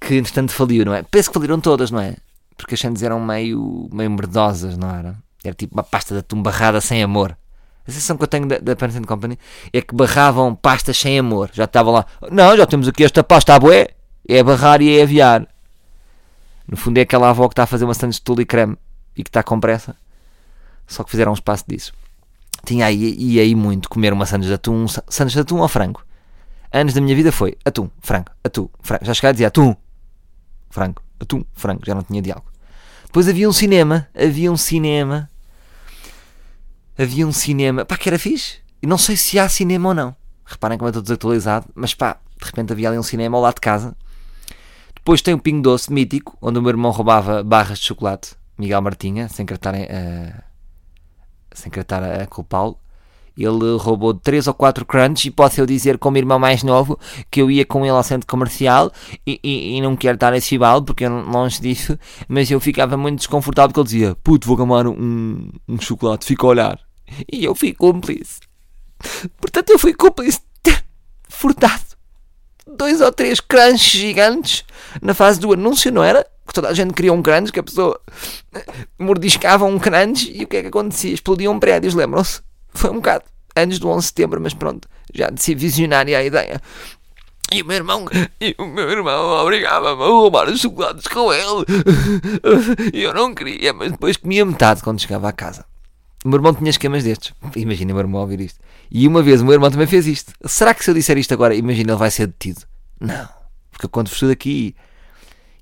que 0.00 0.16
entretanto 0.16 0.52
faliu, 0.52 0.84
não 0.84 0.94
é? 0.94 1.02
Penso 1.02 1.30
que 1.30 1.34
faliram 1.34 1.60
todas, 1.60 1.90
não 1.90 2.00
é? 2.00 2.16
Porque 2.56 2.74
as 2.74 2.80
Sands 2.80 3.02
eram 3.02 3.20
meio, 3.20 3.88
meio 3.92 4.10
merdosas, 4.10 4.76
não 4.76 4.90
era? 4.90 5.16
Era 5.44 5.54
tipo 5.54 5.74
uma 5.74 5.82
pasta 5.82 6.14
de 6.14 6.20
atum 6.20 6.42
barrada 6.42 6.80
sem 6.80 7.02
amor. 7.02 7.36
A 7.86 7.90
sensação 7.90 8.16
que 8.16 8.22
eu 8.22 8.28
tenho 8.28 8.46
da, 8.46 8.58
da 8.58 8.76
Parent 8.76 9.04
Company 9.06 9.38
é 9.72 9.80
que 9.80 9.94
barravam 9.94 10.54
pastas 10.54 10.96
sem 10.96 11.18
amor. 11.18 11.50
Já 11.52 11.64
estavam 11.64 11.92
lá, 11.92 12.06
não, 12.30 12.56
já 12.56 12.66
temos 12.66 12.86
aqui 12.86 13.04
esta 13.04 13.24
pasta 13.24 13.58
bué, 13.58 13.88
é 14.28 14.42
barrar 14.42 14.80
e 14.80 14.98
é 14.98 15.02
aviar. 15.02 15.46
No 16.66 16.76
fundo 16.76 16.98
é 16.98 17.02
aquela 17.02 17.30
avó 17.30 17.48
que 17.48 17.54
está 17.54 17.64
a 17.64 17.66
fazer 17.66 17.84
uma 17.84 17.94
sandes 17.94 18.16
de 18.16 18.22
tule 18.22 18.42
e 18.42 18.46
creme 18.46 18.76
e 19.16 19.22
que 19.22 19.28
está 19.28 19.42
com 19.42 19.58
pressa. 19.58 19.96
Só 20.86 21.02
que 21.02 21.10
fizeram 21.10 21.32
um 21.32 21.34
espaço 21.34 21.64
disso. 21.66 21.92
Tinha 22.64 22.86
aí, 22.86 23.14
e 23.18 23.40
aí 23.40 23.54
muito 23.54 23.88
comer 23.88 24.12
uma 24.12 24.26
sandes 24.26 24.48
de 24.48 24.54
atum, 24.54 24.86
sandes 25.08 25.32
de 25.32 25.40
atum 25.40 25.58
ou 25.58 25.68
frango. 25.68 26.04
Anos 26.72 26.94
da 26.94 27.00
minha 27.00 27.14
vida 27.14 27.32
foi 27.32 27.56
atum, 27.64 27.90
frango, 28.00 28.30
atum, 28.42 28.68
frango. 28.80 29.04
Já 29.04 29.14
chegava 29.14 29.30
a 29.30 29.32
dizer 29.32 29.44
atum, 29.46 29.74
frango, 30.70 31.02
atum, 31.20 31.44
frango. 31.52 31.82
Já 31.84 31.94
não 31.94 32.02
tinha 32.02 32.22
diálogo. 32.22 32.46
Depois 33.04 33.28
havia 33.28 33.48
um 33.48 33.52
cinema, 33.52 34.08
havia 34.14 34.50
um 34.50 34.56
cinema 34.56 35.28
havia 36.96 37.26
um 37.26 37.32
cinema, 37.32 37.84
pá, 37.84 37.96
que 37.96 38.08
era 38.08 38.18
fixe. 38.18 38.58
E 38.82 38.86
não 38.86 38.98
sei 38.98 39.16
se 39.16 39.38
há 39.38 39.48
cinema 39.48 39.90
ou 39.90 39.94
não. 39.94 40.16
Reparem 40.44 40.76
como 40.76 40.88
eu 40.88 40.90
estou 40.90 41.02
desatualizado, 41.02 41.66
mas 41.74 41.94
pá, 41.94 42.18
de 42.38 42.44
repente 42.44 42.72
havia 42.72 42.88
ali 42.88 42.98
um 42.98 43.02
cinema 43.02 43.36
ao 43.36 43.42
lado 43.42 43.54
de 43.54 43.60
casa. 43.60 43.96
Depois 44.94 45.22
tem 45.22 45.34
o 45.34 45.38
Pingo 45.38 45.62
Doce 45.62 45.92
mítico, 45.92 46.36
onde 46.40 46.58
o 46.58 46.62
meu 46.62 46.70
irmão 46.70 46.90
roubava 46.90 47.42
barras 47.42 47.78
de 47.78 47.86
chocolate, 47.86 48.34
Miguel 48.58 48.82
Martinha, 48.82 49.28
sem 49.28 49.44
estar 49.44 49.74
a, 49.74 50.44
sem 51.54 51.70
querer 51.70 51.82
estar 51.82 52.02
a 52.02 52.26
culpá-lo. 52.26 52.76
Ele 53.36 53.76
roubou 53.78 54.12
3 54.12 54.46
ou 54.46 54.54
4 54.54 54.84
crunch 54.84 55.26
e 55.26 55.30
posso 55.30 55.58
eu 55.58 55.64
dizer, 55.64 55.96
como 55.96 56.18
irmão 56.18 56.38
mais 56.38 56.62
novo, 56.62 56.98
que 57.30 57.40
eu 57.40 57.50
ia 57.50 57.64
com 57.64 57.80
ele 57.80 57.94
ao 57.94 58.02
centro 58.02 58.26
comercial 58.26 58.92
e, 59.26 59.40
e, 59.42 59.76
e 59.76 59.80
não 59.80 59.96
quero 59.96 60.16
estar 60.16 60.34
a 60.34 60.40
chibá-lo 60.40 60.82
porque 60.82 61.06
eu 61.06 61.10
longe 61.10 61.60
disso, 61.60 61.98
mas 62.28 62.50
eu 62.50 62.60
ficava 62.60 62.96
muito 62.96 63.18
desconfortável 63.18 63.70
porque 63.70 63.80
ele 63.80 64.00
dizia: 64.00 64.16
Puto, 64.22 64.46
vou 64.46 64.56
gamar 64.56 64.86
um, 64.86 65.48
um 65.66 65.80
chocolate, 65.80 66.26
fica 66.26 66.46
a 66.46 66.50
olhar. 66.50 66.80
E 67.32 67.44
eu 67.44 67.54
fui 67.54 67.72
cúmplice. 67.72 68.40
Portanto, 69.40 69.70
eu 69.70 69.78
fui 69.78 69.94
cúmplice 69.94 70.38
de 70.38 70.44
ter 70.62 70.84
furtado 71.28 71.92
dois 72.66 73.00
ou 73.00 73.12
três 73.12 73.40
crunches 73.40 74.00
gigantes 74.00 74.64
na 75.00 75.14
fase 75.14 75.40
do 75.40 75.52
anúncio, 75.52 75.92
não 75.92 76.02
era? 76.02 76.26
Toda 76.52 76.68
a 76.68 76.74
gente 76.74 76.92
queria 76.92 77.12
um 77.12 77.22
crunch, 77.22 77.50
que 77.50 77.60
a 77.60 77.62
pessoa 77.62 77.98
mordiscava 78.98 79.64
um 79.64 79.78
crunch 79.78 80.30
e 80.34 80.44
o 80.44 80.46
que 80.46 80.58
é 80.58 80.62
que 80.62 80.68
acontecia? 80.68 81.14
Explodiam 81.14 81.58
prédios, 81.58 81.94
lembram-se? 81.94 82.40
Foi 82.74 82.90
um 82.90 82.96
bocado 82.96 83.24
antes 83.56 83.78
do 83.78 83.88
11 83.88 84.00
de 84.00 84.06
setembro, 84.06 84.40
mas 84.40 84.54
pronto, 84.54 84.88
já 85.12 85.30
de 85.30 85.42
ser 85.42 85.54
visionária 85.54 86.18
a 86.18 86.24
ideia. 86.24 86.60
E 87.52 87.62
o 87.62 87.66
meu 87.66 87.76
irmão, 87.76 88.06
e 88.40 88.54
o 88.58 88.64
meu 88.66 88.90
irmão 88.90 89.42
obrigava-me 89.42 90.02
a 90.02 90.06
roubar 90.06 90.48
os 90.48 90.60
chocolates 90.60 91.06
com 91.06 91.32
ele. 91.32 91.64
E 92.94 93.02
eu 93.02 93.12
não 93.12 93.34
queria, 93.34 93.72
mas 93.72 93.92
depois 93.92 94.16
comia 94.16 94.44
metade 94.44 94.82
quando 94.82 95.00
chegava 95.00 95.28
à 95.28 95.32
casa. 95.32 95.66
O 96.24 96.28
meu 96.28 96.38
irmão 96.38 96.54
tinha 96.54 96.70
esquemas 96.70 97.04
destes. 97.04 97.34
Imagina 97.56 97.92
o 97.92 97.94
meu 97.96 98.04
irmão 98.04 98.20
ouvir 98.20 98.40
isto. 98.40 98.58
E 98.90 99.06
uma 99.08 99.22
vez 99.22 99.42
o 99.42 99.44
meu 99.44 99.54
irmão 99.54 99.70
também 99.70 99.86
fez 99.86 100.06
isto. 100.06 100.32
Será 100.46 100.72
que 100.72 100.84
se 100.84 100.90
eu 100.90 100.94
disser 100.94 101.18
isto 101.18 101.34
agora, 101.34 101.54
imagina, 101.54 101.92
ele 101.92 101.98
vai 101.98 102.10
ser 102.10 102.28
detido? 102.28 102.62
Não. 103.00 103.28
Porque 103.70 103.88
quando 103.88 104.08
fui 104.08 104.28
daqui 104.28 104.74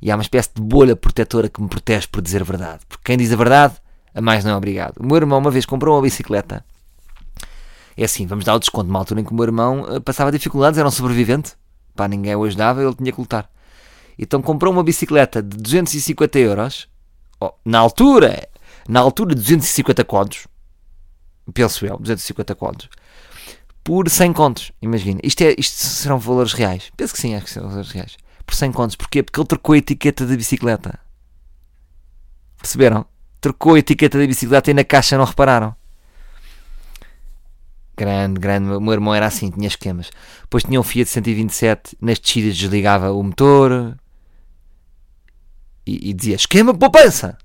e 0.01 0.11
há 0.11 0.17
uma 0.17 0.23
espécie 0.23 0.51
de 0.55 0.63
bolha 0.63 0.97
protetora 0.97 1.49
que 1.49 1.61
me 1.61 1.69
protege 1.69 2.07
por 2.11 2.23
dizer 2.23 2.43
a 2.43 2.45
verdade. 2.45 2.81
Porque 2.89 3.03
quem 3.05 3.19
diz 3.19 3.33
a 3.33 3.37
verdade, 3.37 3.75
a 4.15 4.21
mais 4.21 4.45
não 4.45 4.53
é 4.53 4.57
obrigado. 4.57 4.97
O 4.99 5.07
meu 5.07 5.17
irmão 5.17 5.39
uma 5.39 5.51
vez 5.51 5.67
comprou 5.67 5.95
uma 5.95 6.03
bicicleta 6.03 6.65
é 8.01 8.05
assim, 8.05 8.27
vamos 8.27 8.47
dar 8.47 8.55
o 8.55 8.59
desconto 8.59 8.87
numa 8.87 8.99
altura 8.99 9.21
em 9.21 9.25
que 9.25 9.31
o 9.31 9.35
meu 9.35 9.45
irmão 9.45 9.83
uh, 9.83 10.01
passava 10.01 10.33
dificuldades, 10.33 10.79
era 10.79 10.89
um 10.89 10.91
sobrevivente, 10.91 11.53
pá, 11.95 12.09
ninguém 12.09 12.35
o 12.35 12.45
ajudava, 12.45 12.83
ele 12.83 12.95
tinha 12.95 13.13
que 13.13 13.21
lutar. 13.21 13.51
Então 14.19 14.41
comprou 14.41 14.73
uma 14.73 14.83
bicicleta 14.83 15.43
de 15.43 15.57
250 15.59 16.39
euros, 16.39 16.89
oh, 17.39 17.53
na 17.63 17.79
altura, 17.79 18.49
na 18.89 19.01
altura 19.01 19.35
250 19.35 20.03
contos, 20.05 20.47
penso 21.53 21.85
eu, 21.85 21.99
250 21.99 22.55
contos, 22.55 22.89
por 23.85 24.09
100 24.09 24.33
contos, 24.33 24.73
imagina. 24.81 25.21
Isto, 25.23 25.43
é, 25.43 25.55
isto 25.59 25.77
serão 25.77 26.19
valores 26.19 26.55
reais. 26.55 26.91
Penso 26.97 27.13
que 27.13 27.21
sim, 27.21 27.35
acho 27.35 27.45
que 27.45 27.51
serão 27.51 27.69
valores 27.69 27.91
reais. 27.91 28.17
Por 28.51 28.57
100 28.57 28.73
contos. 28.73 28.97
Porquê? 28.97 29.23
Porque 29.23 29.39
ele 29.39 29.47
trocou 29.47 29.75
a 29.77 29.79
etiqueta 29.79 30.27
da 30.27 30.35
bicicleta. 30.35 30.99
Perceberam? 32.59 33.07
Trocou 33.41 33.77
a 33.77 33.79
etiqueta 33.79 34.19
da 34.19 34.27
bicicleta 34.27 34.73
e 34.73 34.75
na 34.75 34.83
caixa 34.83 35.17
não 35.17 35.25
repararam. 35.25 35.73
Grande, 37.97 38.41
grande. 38.41 38.71
O 38.73 38.81
meu 38.81 38.93
irmão 38.93 39.15
era 39.15 39.27
assim, 39.27 39.53
tinha 39.53 39.69
esquemas. 39.69 40.11
Depois 40.41 40.65
tinha 40.65 40.81
um 40.81 40.83
Fiat 40.83 41.09
127, 41.09 41.97
nas 42.01 42.19
descidas 42.19 42.57
desligava 42.57 43.13
o 43.13 43.23
motor 43.23 43.97
e, 45.87 46.11
e 46.11 46.13
dizia 46.13 46.35
esquema 46.35 46.77
poupança. 46.77 47.39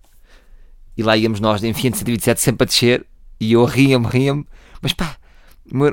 E 0.98 1.04
lá 1.04 1.16
íamos 1.16 1.40
nós 1.40 1.64
em 1.64 1.72
Fiat 1.72 2.00
127 2.00 2.42
sempre 2.42 2.64
a 2.64 2.66
descer 2.66 3.06
e 3.40 3.54
eu 3.54 3.64
ria-me, 3.64 4.08
ria-me. 4.08 4.44
Mas 4.82 4.92
pá, 4.92 5.18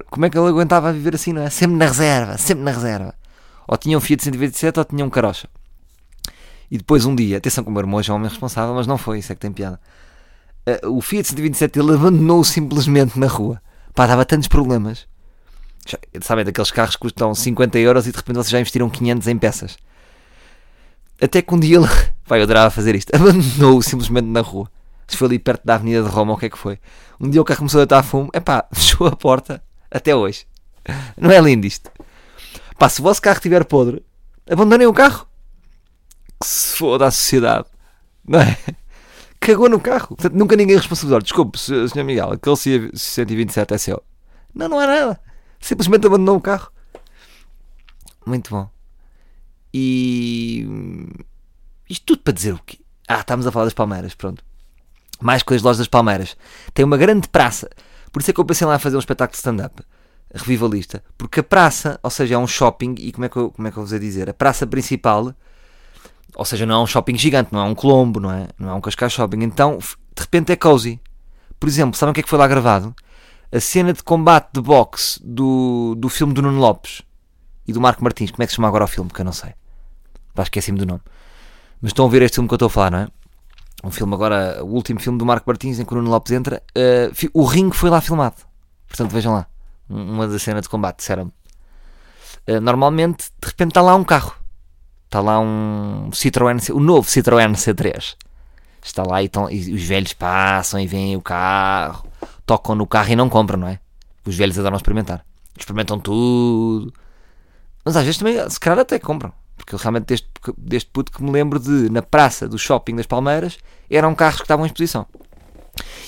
como 0.08 0.24
é 0.24 0.30
que 0.30 0.38
ele 0.38 0.48
aguentava 0.48 0.90
viver 0.90 1.16
assim, 1.16 1.34
não 1.34 1.42
é? 1.42 1.50
Sempre 1.50 1.76
na 1.76 1.84
reserva, 1.84 2.38
sempre 2.38 2.64
na 2.64 2.70
reserva. 2.70 3.14
Ou 3.72 3.78
tinha 3.78 3.96
um 3.96 4.00
Fiat 4.02 4.22
127 4.22 4.78
ou 4.80 4.84
tinha 4.84 5.02
um 5.02 5.08
carocha. 5.08 5.48
E 6.70 6.76
depois 6.76 7.06
um 7.06 7.14
dia, 7.14 7.38
atenção 7.38 7.64
que 7.64 7.70
o 7.70 7.72
meu 7.72 7.80
irmão 7.80 8.02
é 8.06 8.12
um 8.12 8.16
homem 8.16 8.28
responsável, 8.28 8.74
mas 8.74 8.86
não 8.86 8.98
foi, 8.98 9.20
isso 9.20 9.32
é 9.32 9.34
que 9.34 9.40
tem 9.40 9.50
piada. 9.50 9.80
Uh, 10.84 10.90
o 10.90 11.00
Fiat 11.00 11.26
127 11.26 11.78
ele 11.78 11.94
abandonou 11.94 12.44
simplesmente 12.44 13.18
na 13.18 13.26
rua. 13.26 13.62
Pá, 13.94 14.06
dava 14.06 14.26
tantos 14.26 14.46
problemas. 14.46 15.06
Já, 15.86 15.98
sabem, 16.20 16.44
daqueles 16.44 16.70
carros 16.70 16.96
que 16.96 17.00
custam 17.00 17.34
50 17.34 17.78
euros 17.78 18.06
e 18.06 18.10
de 18.12 18.16
repente 18.18 18.36
vocês 18.36 18.50
já 18.50 18.60
investiram 18.60 18.90
500 18.90 19.26
em 19.28 19.38
peças. 19.38 19.78
Até 21.18 21.40
que 21.40 21.54
um 21.54 21.58
dia 21.58 21.78
ele, 21.78 21.88
vai, 22.26 22.40
eu 22.40 22.42
adorava 22.42 22.68
fazer 22.68 22.94
isto, 22.94 23.16
abandonou 23.16 23.80
simplesmente 23.80 24.26
na 24.26 24.42
rua. 24.42 24.70
Se 25.08 25.16
foi 25.16 25.28
ali 25.28 25.38
perto 25.38 25.64
da 25.64 25.76
Avenida 25.76 26.02
de 26.02 26.10
Roma, 26.10 26.34
o 26.34 26.36
que 26.36 26.44
é 26.44 26.50
que 26.50 26.58
foi? 26.58 26.78
Um 27.18 27.30
dia 27.30 27.40
o 27.40 27.44
carro 27.44 27.60
começou 27.60 27.80
a 27.80 27.84
estar 27.84 28.02
fumo, 28.02 28.28
é 28.34 28.40
pá, 28.40 28.66
fechou 28.70 29.06
a 29.06 29.16
porta, 29.16 29.62
até 29.90 30.14
hoje. 30.14 30.44
Não 31.16 31.30
é 31.30 31.40
lindo 31.40 31.66
isto? 31.66 31.90
Pá, 32.82 32.88
se 32.88 33.00
o 33.00 33.04
vosso 33.04 33.22
carro 33.22 33.36
estiver 33.36 33.64
podre, 33.64 34.04
abandonem 34.50 34.88
o 34.88 34.92
carro. 34.92 35.24
Que 36.40 36.48
se 36.48 36.76
foda 36.76 37.06
a 37.06 37.12
sociedade. 37.12 37.68
Não 38.26 38.40
é? 38.40 38.58
Cagou 39.38 39.68
no 39.68 39.78
carro. 39.78 40.08
Portanto, 40.08 40.34
nunca 40.34 40.56
ninguém 40.56 40.74
responsabilizou. 40.74 41.22
Desculpe, 41.22 41.56
Sr. 41.60 42.02
Miguel, 42.02 42.32
aquele 42.32 42.56
127 42.56 43.74
é 43.74 43.78
seu. 43.78 44.02
Não, 44.52 44.68
não 44.68 44.82
é 44.82 44.86
nada. 44.88 45.20
Simplesmente 45.60 46.08
abandonou 46.08 46.36
o 46.36 46.40
carro. 46.40 46.72
Muito 48.26 48.50
bom. 48.50 48.68
E. 49.72 50.66
Isto 51.88 52.04
tudo 52.04 52.22
para 52.22 52.32
dizer 52.32 52.54
o 52.54 52.60
quê? 52.66 52.80
Ah, 53.06 53.20
estamos 53.20 53.46
a 53.46 53.52
falar 53.52 53.66
das 53.66 53.74
Palmeiras, 53.74 54.12
pronto. 54.16 54.44
Mais 55.20 55.44
coisas 55.44 55.62
lojas 55.62 55.78
das 55.78 55.86
Palmeiras. 55.86 56.36
Tem 56.74 56.84
uma 56.84 56.96
grande 56.96 57.28
praça. 57.28 57.70
Por 58.10 58.20
isso 58.20 58.32
é 58.32 58.34
que 58.34 58.40
eu 58.40 58.44
pensei 58.44 58.66
lá 58.66 58.74
a 58.74 58.80
fazer 58.80 58.96
um 58.96 58.98
espetáculo 58.98 59.34
de 59.34 59.38
stand-up 59.38 59.84
revivalista. 60.34 61.02
Porque 61.16 61.40
a 61.40 61.42
praça, 61.42 61.98
ou 62.02 62.10
seja, 62.10 62.34
é 62.34 62.38
um 62.38 62.46
shopping, 62.46 62.94
e 62.98 63.12
como 63.12 63.24
é 63.24 63.28
que 63.28 63.36
eu, 63.36 63.50
como 63.50 63.68
é 63.68 63.70
que 63.70 63.76
eu 63.76 63.82
vos 63.82 63.92
ia 63.92 64.00
dizer? 64.00 64.30
A 64.30 64.34
praça 64.34 64.66
principal, 64.66 65.34
ou 66.34 66.44
seja, 66.44 66.64
não 66.64 66.76
é 66.76 66.82
um 66.82 66.86
shopping 66.86 67.16
gigante, 67.16 67.52
não 67.52 67.60
é 67.60 67.64
um 67.64 67.74
Colombo, 67.74 68.18
não 68.18 68.32
é, 68.32 68.48
não 68.58 68.70
é 68.70 68.74
um 68.74 68.80
Cascais 68.80 69.12
Shopping. 69.12 69.42
Então, 69.42 69.78
de 69.78 70.20
repente 70.20 70.52
é 70.52 70.56
cozy. 70.56 71.00
Por 71.60 71.68
exemplo, 71.68 71.96
sabem 71.96 72.10
o 72.10 72.14
que 72.14 72.20
é 72.20 72.22
que 72.22 72.28
foi 72.28 72.38
lá 72.38 72.48
gravado? 72.48 72.94
A 73.52 73.60
cena 73.60 73.92
de 73.92 74.02
combate 74.02 74.48
de 74.54 74.60
boxe 74.62 75.20
do, 75.22 75.94
do 75.96 76.08
filme 76.08 76.32
do 76.32 76.40
Nuno 76.40 76.58
Lopes 76.58 77.02
e 77.66 77.72
do 77.72 77.80
Marco 77.80 78.02
Martins. 78.02 78.30
Como 78.30 78.42
é 78.42 78.46
que 78.46 78.52
se 78.52 78.56
chama 78.56 78.68
agora 78.68 78.84
o 78.84 78.88
filme? 78.88 79.10
Que 79.10 79.20
eu 79.20 79.24
não 79.24 79.32
sei. 79.32 79.52
Esqueci-me 80.38 80.78
do 80.78 80.86
nome. 80.86 81.02
Mas 81.80 81.90
estão 81.90 82.06
a 82.06 82.08
ver 82.08 82.22
este 82.22 82.36
filme 82.36 82.48
que 82.48 82.54
eu 82.54 82.56
estou 82.56 82.66
a 82.66 82.70
falar, 82.70 82.90
não 82.90 82.98
é? 83.00 83.08
Um 83.84 83.90
filme 83.90 84.14
agora, 84.14 84.64
o 84.64 84.68
último 84.68 85.00
filme 85.00 85.18
do 85.18 85.26
Marco 85.26 85.44
Martins 85.46 85.78
em 85.78 85.84
que 85.84 85.92
o 85.92 85.96
Nuno 85.96 86.08
Lopes 86.08 86.32
entra. 86.32 86.62
Uh, 86.76 87.30
o 87.34 87.44
ringue 87.44 87.76
foi 87.76 87.90
lá 87.90 88.00
filmado. 88.00 88.36
Portanto, 88.88 89.10
vejam 89.10 89.34
lá 89.34 89.46
uma 89.92 90.26
da 90.26 90.38
cena 90.38 90.60
de 90.60 90.68
combate, 90.68 90.98
disseram 90.98 91.32
uh, 92.48 92.60
normalmente, 92.60 93.30
de 93.40 93.48
repente 93.48 93.70
está 93.70 93.82
lá 93.82 93.94
um 93.94 94.04
carro. 94.04 94.34
Está 95.04 95.20
lá 95.20 95.38
um 95.38 96.08
Citroën, 96.10 96.72
o 96.72 96.80
novo 96.80 97.06
Citroën 97.06 97.52
C3. 97.52 98.16
Está 98.82 99.04
lá 99.04 99.22
e, 99.22 99.30
e 99.50 99.74
os 99.74 99.82
velhos 99.82 100.12
passam 100.14 100.80
e 100.80 100.86
veem 100.86 101.16
o 101.16 101.20
carro, 101.20 102.08
tocam 102.46 102.74
no 102.74 102.86
carro 102.86 103.10
e 103.10 103.16
não 103.16 103.28
compram, 103.28 103.58
não 103.58 103.68
é? 103.68 103.78
Os 104.24 104.34
velhos 104.34 104.58
adoram 104.58 104.76
experimentar. 104.76 105.24
Experimentam 105.56 106.00
tudo. 106.00 106.92
Mas 107.84 107.96
às 107.96 108.04
vezes 108.04 108.18
também, 108.18 108.48
se 108.48 108.58
calhar 108.58 108.78
até 108.78 108.98
compram. 108.98 109.32
Porque 109.56 109.74
eu 109.74 109.78
realmente, 109.78 110.06
deste, 110.06 110.28
deste 110.56 110.90
puto 110.90 111.12
que 111.12 111.22
me 111.22 111.30
lembro 111.30 111.60
de, 111.60 111.90
na 111.90 112.02
praça 112.02 112.48
do 112.48 112.58
shopping 112.58 112.96
das 112.96 113.06
Palmeiras, 113.06 113.58
eram 113.90 114.14
carros 114.14 114.36
que 114.36 114.44
estavam 114.44 114.64
em 114.64 114.68
exposição. 114.68 115.06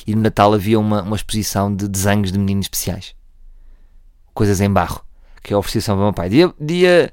E 0.07 0.14
no 0.14 0.23
Natal 0.23 0.53
havia 0.53 0.79
uma, 0.79 1.03
uma 1.03 1.17
exposição 1.17 1.75
de 1.75 1.87
desenhos 1.87 2.33
de 2.33 2.38
meninos 2.38 2.64
especiais 2.64 3.14
coisas 4.35 4.61
em 4.61 4.71
barro, 4.71 5.00
que 5.43 5.55
eu 5.55 5.59
oferecia 5.59 5.95
para 5.95 5.95
o 5.95 6.05
meu 6.05 6.12
pai. 6.12 6.29
Dia, 6.29 6.53
dia, 6.61 7.12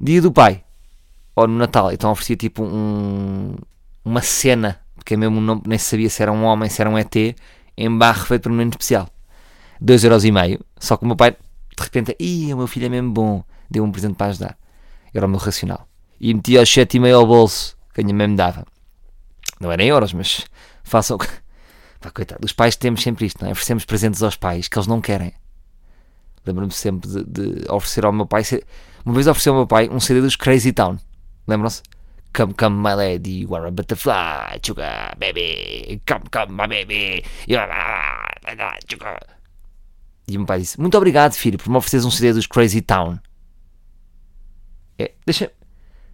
dia 0.00 0.20
do 0.20 0.32
pai, 0.32 0.64
ou 1.34 1.46
no 1.46 1.56
Natal, 1.56 1.92
então 1.92 2.10
oferecia 2.10 2.36
tipo 2.36 2.62
um, 2.64 3.54
uma 4.04 4.20
cena, 4.20 4.80
porque 4.94 5.16
mesmo 5.16 5.40
não, 5.40 5.62
nem 5.64 5.78
sabia 5.78 6.10
se 6.10 6.22
era 6.22 6.32
um 6.32 6.44
homem, 6.44 6.68
se 6.68 6.80
era 6.80 6.90
um 6.90 6.98
ET, 6.98 7.14
em 7.76 7.98
barro 7.98 8.26
feito 8.26 8.42
por 8.42 8.52
um 8.52 8.56
menino 8.56 8.70
especial. 8.70 9.08
2,5€, 9.82 10.60
só 10.78 10.96
que 10.96 11.04
o 11.04 11.06
meu 11.06 11.16
pai, 11.16 11.32
de 11.32 11.82
repente, 11.82 12.16
ia, 12.18 12.54
o 12.54 12.58
meu 12.58 12.66
filho 12.66 12.86
é 12.86 12.88
mesmo 12.88 13.12
bom, 13.12 13.44
deu 13.70 13.84
um 13.84 13.92
presente 13.92 14.14
para 14.14 14.28
ajudar. 14.28 14.58
Era 15.12 15.26
o 15.26 15.28
meu 15.28 15.38
racional. 15.38 15.86
E 16.20 16.32
metia 16.32 16.62
os 16.62 16.68
7,5€ 16.68 17.14
ao 17.14 17.26
bolso, 17.26 17.76
que 17.94 18.00
a 18.00 18.04
minha 18.04 18.16
mãe 18.16 18.28
me 18.28 18.36
dava. 18.36 18.64
Não 19.60 19.70
eram 19.70 19.84
euros, 19.84 20.12
mas 20.12 20.44
façam. 20.82 21.18
Pá, 22.00 22.10
coitado, 22.10 22.44
os 22.44 22.52
pais 22.52 22.76
temos 22.76 23.02
sempre 23.02 23.26
isto, 23.26 23.42
não 23.42 23.48
é? 23.48 23.52
Oferecemos 23.52 23.84
presentes 23.84 24.22
aos 24.22 24.36
pais 24.36 24.68
que 24.68 24.78
eles 24.78 24.86
não 24.86 25.00
querem. 25.00 25.32
Lembro-me 26.46 26.72
sempre 26.72 27.08
de, 27.08 27.24
de, 27.24 27.70
oferecer 27.70 28.04
ao 28.04 28.12
meu 28.12 28.26
pai. 28.26 28.42
Uma 29.04 29.14
vez 29.14 29.26
ofereci 29.26 29.48
ao 29.48 29.56
meu 29.56 29.66
pai 29.66 29.88
um 29.88 29.98
CD 29.98 30.20
dos 30.20 30.36
Crazy 30.36 30.72
Town. 30.72 30.98
Lembram-se? 31.46 31.82
Come, 32.34 32.54
come, 32.54 32.76
my 32.76 32.94
lady, 32.94 33.42
you 33.42 33.54
are 33.54 33.66
a 33.66 33.70
butterfly, 33.70 34.60
sugar, 34.62 35.16
baby. 35.18 36.02
Come, 36.06 36.24
come, 36.30 36.52
my 36.52 36.68
baby, 36.68 37.24
you 37.48 37.58
are 37.58 37.72
a 37.72 38.78
sugar. 38.90 39.20
E 40.28 40.36
o 40.36 40.40
meu 40.40 40.46
pai 40.46 40.60
disse: 40.60 40.78
Muito 40.80 40.96
obrigado, 40.96 41.32
filho, 41.32 41.58
por 41.58 41.70
me 41.70 41.76
ofereceres 41.76 42.04
um 42.04 42.10
CD 42.10 42.34
dos 42.34 42.46
Crazy 42.46 42.82
Town. 42.82 43.18
É, 44.98 45.12
deixa. 45.24 45.50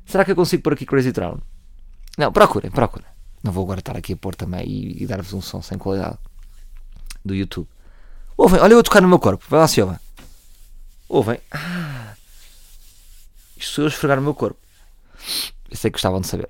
Será 0.04 0.24
que 0.24 0.30
eu 0.30 0.36
consigo 0.36 0.62
pôr 0.62 0.74
aqui 0.74 0.86
Crazy 0.86 1.12
Town? 1.12 1.38
Não, 2.18 2.30
procurem, 2.30 2.70
procurem. 2.70 3.06
Não 3.42 3.50
vou 3.52 3.64
agora 3.64 3.80
estar 3.80 3.96
aqui 3.96 4.12
a 4.12 4.16
pôr 4.16 4.34
também 4.34 4.64
e, 4.66 5.02
e 5.02 5.06
dar-vos 5.06 5.32
um 5.32 5.40
som 5.40 5.62
sem 5.62 5.78
qualidade 5.78 6.18
do 7.24 7.34
YouTube. 7.34 7.68
Ouvem, 8.36 8.60
olha 8.60 8.74
eu 8.74 8.78
a 8.78 8.82
tocar 8.82 9.00
no 9.00 9.08
meu 9.08 9.18
corpo. 9.18 9.44
Vai 9.48 9.60
lá, 9.60 9.68
Silva. 9.68 10.00
Ouvem. 11.12 11.38
Ah, 11.50 12.14
isto 13.54 13.75
sou 13.75 13.85
eu 13.85 13.87
a 13.87 13.90
esfregar 13.90 14.16
no 14.16 14.23
meu 14.23 14.35
corpo. 14.35 14.59
Eu 15.71 15.76
sei 15.76 15.90
que 15.90 15.97
gostavam 15.97 16.23
de 16.23 16.26
saber. 16.26 16.49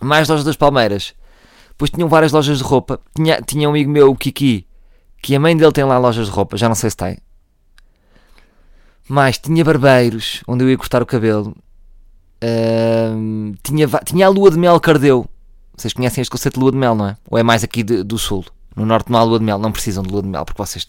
Mais 0.00 0.28
lojas 0.28 0.44
das 0.44 0.54
Palmeiras. 0.54 1.14
Depois 1.70 1.90
tinham 1.90 2.08
várias 2.08 2.30
lojas 2.30 2.58
de 2.58 2.64
roupa. 2.64 3.00
Tinha, 3.12 3.42
tinha 3.42 3.68
um 3.68 3.72
amigo 3.72 3.90
meu, 3.90 4.08
o 4.08 4.16
Kiki, 4.16 4.68
que 5.20 5.34
a 5.34 5.40
mãe 5.40 5.56
dele 5.56 5.72
tem 5.72 5.82
lá 5.82 5.98
lojas 5.98 6.26
de 6.26 6.32
roupa. 6.32 6.56
Já 6.56 6.68
não 6.68 6.76
sei 6.76 6.90
se 6.90 6.96
tem. 6.96 7.18
Mais, 9.08 9.36
tinha 9.36 9.64
barbeiros, 9.64 10.44
onde 10.46 10.62
eu 10.62 10.70
ia 10.70 10.78
cortar 10.78 11.02
o 11.02 11.06
cabelo. 11.06 11.52
Uh, 12.40 13.52
tinha, 13.64 13.88
tinha 14.04 14.26
a 14.26 14.30
lua 14.30 14.52
de 14.52 14.58
mel 14.58 14.78
Cardeu. 14.78 15.28
Vocês 15.76 15.92
conhecem 15.92 16.22
este 16.22 16.30
conceito 16.30 16.54
de 16.54 16.60
lua 16.60 16.70
de 16.70 16.78
mel, 16.78 16.94
não 16.94 17.08
é? 17.08 17.16
Ou 17.28 17.36
é 17.36 17.42
mais 17.42 17.64
aqui 17.64 17.82
de, 17.82 18.04
do 18.04 18.16
sul? 18.16 18.44
No 18.76 18.86
norte 18.86 19.10
não 19.10 19.18
há 19.18 19.24
lua 19.24 19.40
de 19.40 19.44
mel. 19.44 19.58
Não 19.58 19.72
precisam 19.72 20.04
de 20.04 20.10
lua 20.12 20.22
de 20.22 20.28
mel, 20.28 20.44
porque 20.44 20.62
vocês 20.62 20.86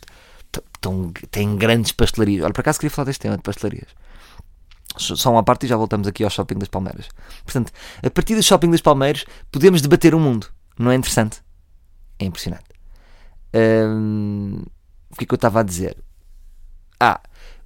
tão, 0.83 1.11
têm 1.31 1.55
grandes 1.55 1.93
pastelarias. 1.93 2.43
Olha, 2.43 2.53
por 2.53 2.61
acaso 2.61 2.79
queria 2.79 2.91
falar 2.91 3.05
deste 3.05 3.21
tema 3.21 3.37
de 3.37 3.41
pastelarias. 3.41 3.87
Só 4.97 5.31
uma 5.31 5.41
parte 5.41 5.65
e 5.65 5.69
já 5.69 5.75
voltamos 5.75 6.05
aqui 6.07 6.23
ao 6.23 6.29
Shopping 6.29 6.59
das 6.59 6.67
Palmeiras. 6.67 7.07
Portanto, 7.43 7.71
a 8.05 8.09
partir 8.09 8.35
do 8.35 8.43
Shopping 8.43 8.69
das 8.69 8.81
Palmeiras 8.81 9.25
podemos 9.51 9.81
debater 9.81 10.13
o 10.13 10.19
mundo. 10.19 10.47
Não 10.77 10.91
é 10.91 10.95
interessante? 10.95 11.41
É 12.19 12.25
impressionante. 12.25 12.65
Hum, 13.55 14.61
o 15.09 15.15
que 15.15 15.23
é 15.23 15.27
que 15.27 15.33
eu 15.33 15.37
estava 15.37 15.61
a 15.61 15.63
dizer? 15.63 15.97
Ah, 16.99 17.19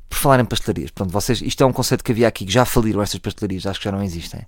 por 0.07 0.17
falar 0.17 0.39
em 0.39 0.45
pastelarias. 0.45 0.91
Pronto, 0.91 1.11
vocês, 1.11 1.41
isto 1.41 1.61
é 1.61 1.65
um 1.65 1.73
conceito 1.73 2.03
que 2.03 2.11
havia 2.11 2.27
aqui 2.27 2.45
que 2.45 2.51
já 2.51 2.63
faliram 2.63 3.01
estas 3.01 3.19
pastelarias, 3.19 3.65
acho 3.65 3.79
que 3.79 3.85
já 3.85 3.91
não 3.91 4.03
existem. 4.03 4.41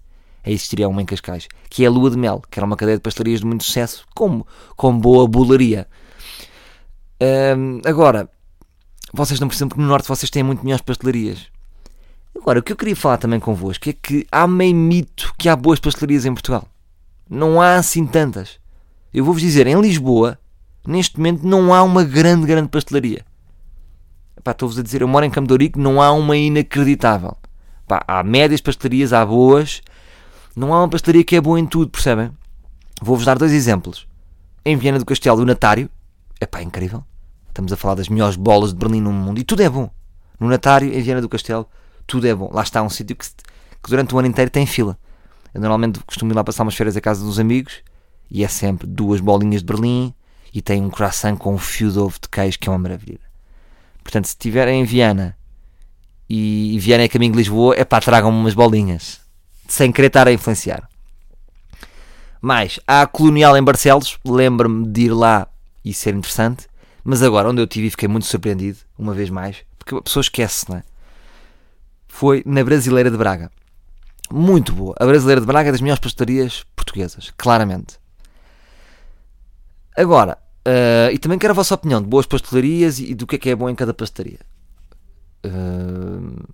Aí 0.46 0.54
existiria 0.54 0.88
uma 0.88 1.02
em 1.02 1.06
Cascais, 1.06 1.48
que 1.70 1.84
é 1.84 1.88
a 1.88 1.90
Lua 1.90 2.10
de 2.10 2.18
Mel, 2.18 2.42
que 2.50 2.60
era 2.60 2.66
uma 2.66 2.78
cadeia 2.78 2.98
de 2.98 3.04
pastelarias 3.04 3.42
de 3.42 3.46
muito 3.46 3.66
sucesso, 3.66 4.06
com, 4.16 4.46
com 4.78 4.98
boa 4.98 5.28
bolaria. 5.28 5.86
Hum, 7.22 7.82
agora, 7.84 8.30
vocês 9.14 9.40
não 9.40 9.48
precisam, 9.48 9.68
porque 9.68 9.82
no 9.82 9.88
Norte 9.88 10.08
vocês 10.08 10.30
têm 10.30 10.44
muito 10.44 10.64
melhores 10.64 10.84
pastelarias. 10.84 11.48
Agora, 12.36 12.60
o 12.60 12.64
que 12.64 12.72
eu 12.72 12.78
queria 12.78 12.96
falar 12.96 13.18
também 13.18 13.40
convosco 13.40 13.90
é 13.90 13.94
que 13.94 14.26
há 14.32 14.48
meio 14.48 14.76
mito 14.76 15.34
que 15.38 15.50
há 15.50 15.56
boas 15.56 15.80
pastelarias 15.80 16.26
em 16.26 16.34
Portugal. 16.34 16.68
Não 17.30 17.62
há 17.62 17.76
assim 17.76 18.06
tantas. 18.06 18.60
Eu 19.14 19.26
vou-vos 19.26 19.42
dizer, 19.42 19.68
em 19.68 19.80
Lisboa, 19.80 20.40
neste 20.86 21.18
momento, 21.18 21.46
não 21.46 21.74
há 21.74 21.84
uma 21.84 22.04
grande, 22.04 22.46
grande 22.46 22.70
pastelaria. 22.70 23.26
Estou-vos 24.48 24.80
a 24.80 24.84
dizer, 24.84 25.02
eu 25.02 25.08
moro 25.08 25.26
em 25.26 25.32
Ourique, 25.52 25.78
não 25.78 26.02
há 26.02 26.12
uma 26.12 26.36
inacreditável. 26.36 27.38
Pá, 27.88 28.04
há 28.08 28.24
médias 28.24 28.62
pastelarias, 28.62 29.14
há 29.14 29.26
boas. 29.26 29.82
Não 30.56 30.74
há 30.74 30.80
uma 30.80 30.90
pastelaria 30.90 31.24
que 31.24 31.36
é 31.36 31.42
boa 31.42 31.60
em 31.60 31.66
tudo, 31.66 31.92
percebem? 31.92 32.32
Vou-vos 33.02 33.26
dar 33.26 33.38
dois 33.38 33.52
exemplos. 33.52 34.08
Em 34.66 34.76
Viana 34.76 35.00
do 35.00 35.06
Castelo, 35.06 35.42
o 35.42 35.46
Natário. 35.46 35.90
É 36.40 36.46
pá, 36.46 36.62
incrível. 36.62 37.04
Estamos 37.60 37.74
a 37.74 37.76
falar 37.76 37.96
das 37.96 38.08
melhores 38.08 38.38
bolas 38.38 38.72
de 38.72 38.80
Berlim 38.80 39.02
no 39.02 39.12
mundo 39.12 39.38
e 39.38 39.44
tudo 39.44 39.62
é 39.62 39.68
bom. 39.68 39.90
No 40.40 40.48
Natário, 40.48 40.94
em 40.94 41.02
Viana 41.02 41.20
do 41.20 41.28
Castelo, 41.28 41.68
tudo 42.08 42.26
é 42.26 42.34
bom. 42.34 42.50
Lá 42.54 42.64
está 42.64 42.82
um 42.82 42.90
sítio 42.90 43.18
que, 43.18 43.26
que, 43.28 43.90
durante 43.90 44.16
o 44.16 44.18
ano 44.18 44.30
inteiro 44.30 44.50
tem 44.50 44.66
fila. 44.66 44.98
Eu 45.54 45.60
normalmente 45.60 46.00
costumo 46.06 46.32
ir 46.32 46.36
lá 46.36 46.42
passar 46.42 46.64
umas 46.64 46.74
férias 46.74 46.96
à 46.96 47.02
casa 47.02 47.22
dos 47.22 47.38
amigos 47.38 47.82
e 48.32 48.46
é 48.46 48.48
sempre 48.48 48.88
duas 48.88 49.20
bolinhas 49.20 49.62
de 49.62 49.66
Berlim 49.66 50.14
e 50.54 50.62
tem 50.62 50.82
um 50.82 50.90
croissant 50.90 51.36
com 51.36 51.54
um 51.54 51.58
fio 51.58 51.92
de 51.92 52.00
ovo 52.00 52.18
de 52.22 52.30
queijo 52.30 52.58
que 52.58 52.70
é 52.70 52.72
uma 52.72 52.78
maravilha. 52.78 53.20
Portanto, 54.02 54.28
se 54.28 54.32
estiverem 54.36 54.80
em 54.80 54.86
Viana 54.86 55.36
e, 56.30 56.78
e 56.78 56.80
vierem 56.80 57.08
a 57.08 57.10
caminho 57.10 57.34
de 57.34 57.40
Lisboa, 57.40 57.76
é 57.76 57.84
pá, 57.84 58.00
tragam-me 58.00 58.38
umas 58.38 58.54
bolinhas. 58.54 59.20
Sem 59.68 59.92
querer 59.92 60.08
estar 60.08 60.30
a 60.30 60.32
influenciar. 60.32 60.88
Mais, 62.42 62.80
há 62.88 63.02
a 63.02 63.08
Colonial 63.08 63.58
em 63.58 63.64
Barcelos, 63.64 64.18
lembro-me 64.26 64.88
de 64.88 65.02
ir 65.02 65.12
lá 65.12 65.46
e 65.84 65.94
ser 65.94 66.16
interessante. 66.16 66.69
Mas 67.10 67.24
agora, 67.24 67.50
onde 67.50 67.60
eu 67.60 67.66
tive 67.66 67.88
e 67.88 67.90
fiquei 67.90 68.08
muito 68.08 68.28
surpreendido, 68.28 68.78
uma 68.96 69.16
vez 69.16 69.32
mais, 69.32 69.66
porque 69.80 69.96
a 69.96 70.02
pessoa 70.02 70.22
esquece, 70.22 70.70
não 70.70 70.78
é? 70.78 70.84
Foi 72.08 72.44
na 72.46 72.64
Brasileira 72.64 73.10
de 73.10 73.18
Braga. 73.18 73.50
Muito 74.32 74.72
boa. 74.72 74.94
A 75.00 75.08
brasileira 75.08 75.42
de 75.42 75.48
Braga 75.48 75.70
é 75.70 75.72
das 75.72 75.82
melhores 75.82 76.00
pastelarias 76.00 76.64
portuguesas, 76.76 77.34
claramente. 77.36 77.98
Agora, 79.98 80.38
uh, 80.68 81.12
e 81.12 81.18
também 81.18 81.40
quero 81.40 81.54
a 81.54 81.56
vossa 81.56 81.74
opinião 81.74 82.00
de 82.00 82.08
boas 82.08 82.28
pastelarias 82.28 83.00
e, 83.00 83.16
do 83.16 83.26
que 83.26 83.38
é 83.38 83.40
que 83.40 83.50
é 83.50 83.56
bom 83.56 83.68
em 83.68 83.74
cada 83.74 83.92
pastelaria. 83.92 84.42
Uh, 85.44 86.48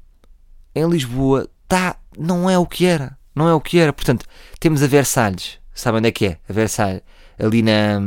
em 0.74 0.88
Lisboa, 0.88 1.50
tá, 1.68 1.98
não 2.18 2.50
é 2.50 2.58
o 2.58 2.66
que 2.66 2.86
era. 2.86 3.18
Não 3.36 3.50
é 3.50 3.54
o 3.54 3.60
que 3.60 3.78
era. 3.78 3.92
Portanto, 3.92 4.26
temos 4.58 4.82
a 4.82 4.88
Versalhes. 4.88 5.60
Sabem 5.74 5.98
onde 5.98 6.08
é 6.08 6.12
que 6.14 6.28
é? 6.28 6.40
A 6.48 6.54
Versalhes. 6.54 7.02
Ali 7.38 7.62
na. 7.62 8.00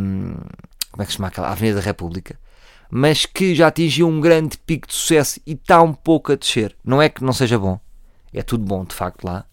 Como 0.90 1.02
é 1.02 1.06
que 1.06 1.12
se 1.12 1.16
chama 1.16 1.28
aquela? 1.28 1.50
Avenida 1.50 1.80
da 1.80 1.84
República. 1.84 2.38
Mas 2.90 3.26
que 3.26 3.54
já 3.54 3.68
atingiu 3.68 4.08
um 4.08 4.20
grande 4.20 4.56
pico 4.58 4.86
de 4.86 4.94
sucesso 4.94 5.40
e 5.46 5.52
está 5.52 5.82
um 5.82 5.92
pouco 5.92 6.32
a 6.32 6.36
descer. 6.36 6.74
Não 6.84 7.00
é 7.02 7.08
que 7.08 7.22
não 7.22 7.32
seja 7.32 7.58
bom. 7.58 7.78
É 8.32 8.42
tudo 8.42 8.64
bom, 8.64 8.84
de 8.84 8.94
facto, 8.94 9.24
lá. 9.24 9.44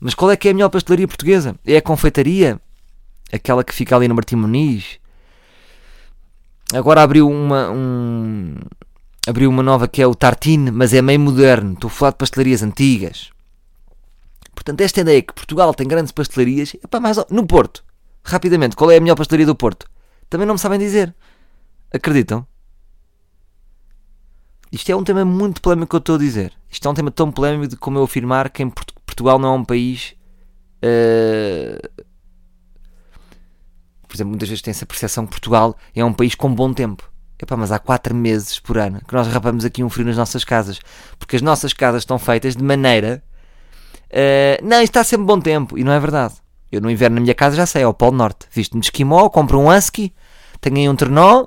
Mas 0.00 0.14
qual 0.14 0.30
é 0.30 0.36
que 0.36 0.48
é 0.48 0.50
a 0.50 0.54
melhor 0.54 0.68
pastelaria 0.68 1.06
portuguesa? 1.06 1.54
É 1.64 1.76
a 1.76 1.82
confeitaria? 1.82 2.60
Aquela 3.32 3.62
que 3.62 3.74
fica 3.74 3.94
ali 3.94 4.08
no 4.08 4.14
Martim 4.14 4.36
Muniz? 4.36 4.98
Agora 6.74 7.02
abriu 7.02 7.30
uma, 7.30 7.70
um, 7.70 8.56
abriu 9.28 9.48
uma 9.48 9.62
nova 9.62 9.86
que 9.86 10.02
é 10.02 10.06
o 10.06 10.14
Tartine, 10.14 10.70
mas 10.70 10.92
é 10.92 11.00
meio 11.00 11.20
moderno. 11.20 11.74
Estou 11.74 11.88
a 11.88 11.90
falar 11.90 12.10
de 12.10 12.16
pastelarias 12.16 12.62
antigas. 12.62 13.30
Portanto, 14.54 14.80
esta 14.80 15.00
ideia 15.00 15.22
que 15.22 15.32
Portugal 15.32 15.74
tem 15.74 15.86
grandes 15.86 16.12
pastelarias, 16.12 16.74
epá, 16.74 16.98
mais 16.98 17.18
no 17.30 17.46
Porto. 17.46 17.84
Rapidamente, 18.24 18.74
qual 18.74 18.90
é 18.90 18.96
a 18.96 19.00
melhor 19.00 19.16
pastelaria 19.16 19.46
do 19.46 19.54
Porto? 19.54 19.86
Também 20.32 20.46
não 20.46 20.54
me 20.54 20.58
sabem 20.58 20.78
dizer. 20.78 21.14
Acreditam? 21.92 22.46
Isto 24.72 24.90
é 24.90 24.96
um 24.96 25.04
tema 25.04 25.26
muito 25.26 25.60
polémico 25.60 25.90
que 25.90 25.96
eu 25.96 25.98
estou 25.98 26.14
a 26.14 26.18
dizer. 26.18 26.54
Isto 26.70 26.88
é 26.88 26.90
um 26.90 26.94
tema 26.94 27.10
tão 27.10 27.30
polémico 27.30 27.68
de 27.68 27.76
como 27.76 27.98
eu 27.98 28.02
afirmar 28.04 28.48
que 28.48 28.62
em 28.62 28.70
Portugal 28.70 29.38
não 29.38 29.50
é 29.50 29.56
um 29.58 29.62
país. 29.62 30.14
Uh... 30.82 32.02
Por 34.08 34.16
exemplo, 34.16 34.30
muitas 34.30 34.48
vezes 34.48 34.62
tem 34.62 34.70
essa 34.70 34.86
percepção 34.86 35.26
que 35.26 35.32
Portugal 35.32 35.76
é 35.94 36.02
um 36.02 36.14
país 36.14 36.34
com 36.34 36.54
bom 36.54 36.72
tempo. 36.72 37.12
Epá, 37.38 37.54
mas 37.54 37.70
há 37.70 37.78
4 37.78 38.14
meses 38.14 38.58
por 38.58 38.78
ano 38.78 39.02
que 39.06 39.12
nós 39.12 39.26
rapamos 39.26 39.66
aqui 39.66 39.84
um 39.84 39.90
frio 39.90 40.06
nas 40.06 40.16
nossas 40.16 40.44
casas. 40.44 40.80
Porque 41.18 41.36
as 41.36 41.42
nossas 41.42 41.74
casas 41.74 42.04
estão 42.04 42.18
feitas 42.18 42.56
de 42.56 42.64
maneira. 42.64 43.22
Uh, 44.08 44.64
não, 44.66 44.78
isto 44.78 44.92
está 44.92 45.04
sempre 45.04 45.26
bom 45.26 45.38
tempo. 45.38 45.76
E 45.76 45.84
não 45.84 45.92
é 45.92 46.00
verdade. 46.00 46.36
Eu 46.72 46.80
no 46.80 46.90
inverno 46.90 47.16
na 47.16 47.20
minha 47.20 47.34
casa 47.34 47.54
já 47.54 47.66
sei, 47.66 47.82
é 47.82 47.86
o 47.86 47.92
Polo 47.92 48.16
Norte. 48.16 48.46
Visto-me 48.50 48.80
de 48.80 48.86
esquimó, 48.86 49.28
compro 49.28 49.60
um 49.60 49.68
husky, 49.68 50.14
tenho 50.62 50.76
aí 50.78 50.88
um 50.88 50.96
trenó 50.96 51.46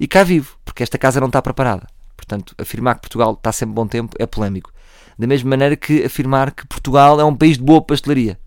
e 0.00 0.08
cá 0.08 0.24
vivo. 0.24 0.58
Porque 0.64 0.82
esta 0.82 0.98
casa 0.98 1.20
não 1.20 1.28
está 1.28 1.40
preparada. 1.40 1.86
Portanto, 2.16 2.54
afirmar 2.58 2.96
que 2.96 3.02
Portugal 3.02 3.34
está 3.34 3.52
sempre 3.52 3.74
bom 3.74 3.86
tempo 3.86 4.16
é 4.18 4.26
polémico. 4.26 4.72
Da 5.16 5.28
mesma 5.28 5.50
maneira 5.50 5.76
que 5.76 6.02
afirmar 6.04 6.50
que 6.50 6.66
Portugal 6.66 7.20
é 7.20 7.24
um 7.24 7.36
país 7.36 7.56
de 7.56 7.62
boa 7.62 7.80
pastelaria. 7.80 8.40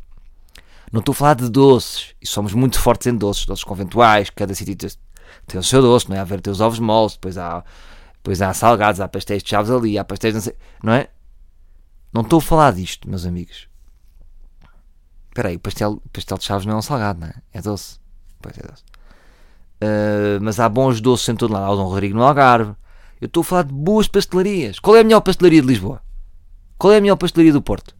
Não 0.91 1.00
estou 1.00 1.13
a 1.13 1.15
falar 1.15 1.35
de 1.35 1.50
doces. 1.50 2.13
E 2.21 2.27
somos 2.27 2.53
muito 2.53 2.77
fortes 2.77 3.07
em 3.07 3.15
doces. 3.15 3.45
Doces 3.45 3.63
conventuais, 3.63 4.29
cada 4.29 4.53
sítio 4.53 4.75
tem 5.47 5.59
o 5.59 5.63
seu 5.63 5.81
doce, 5.81 6.09
não 6.09 6.15
é? 6.15 6.19
Há 6.19 6.23
ver, 6.23 6.41
os 6.47 6.62
ovos 6.62 6.79
moles, 6.79 7.13
depois 7.13 7.38
há, 7.38 7.63
depois 8.15 8.41
há 8.41 8.53
salgados, 8.53 9.01
há 9.01 9.07
pastéis 9.07 9.43
de 9.43 9.50
chaves 9.50 9.71
ali, 9.71 9.97
há 9.97 10.03
pastéis, 10.03 10.33
não 10.33 10.41
sei, 10.41 10.55
não 10.83 10.93
é? 10.93 11.09
Não 12.12 12.21
estou 12.21 12.39
a 12.39 12.41
falar 12.41 12.73
disto, 12.73 13.09
meus 13.09 13.25
amigos. 13.25 13.67
Espera 15.29 15.50
aí, 15.50 15.55
o 15.55 15.59
pastel, 15.59 16.01
pastel 16.12 16.38
de 16.38 16.43
chaves 16.43 16.65
não 16.65 16.75
é 16.75 16.77
um 16.77 16.81
salgado, 16.81 17.19
não 17.19 17.27
é? 17.27 17.33
É 17.51 17.62
doce. 17.62 18.00
Pois 18.41 18.57
é 18.57 18.62
doce. 18.62 18.83
Uh, 19.83 20.39
mas 20.41 20.59
há 20.59 20.69
bons 20.69 21.01
doces 21.01 21.27
em 21.27 21.35
todo 21.35 21.51
lado. 21.51 21.65
Há 21.65 21.71
o 21.71 21.75
Dom 21.75 21.87
Rodrigo 21.87 22.15
no 22.15 22.23
Algarve. 22.23 22.73
Eu 23.19 23.25
estou 23.25 23.41
a 23.41 23.43
falar 23.43 23.63
de 23.63 23.73
boas 23.73 24.07
pastelarias. 24.07 24.79
Qual 24.79 24.95
é 24.95 25.01
a 25.01 25.03
melhor 25.03 25.21
pastelaria 25.21 25.61
de 25.61 25.67
Lisboa? 25.67 26.01
Qual 26.77 26.93
é 26.93 26.97
a 26.97 27.01
melhor 27.01 27.17
pastelaria 27.17 27.51
do 27.51 27.61
Porto? 27.61 27.95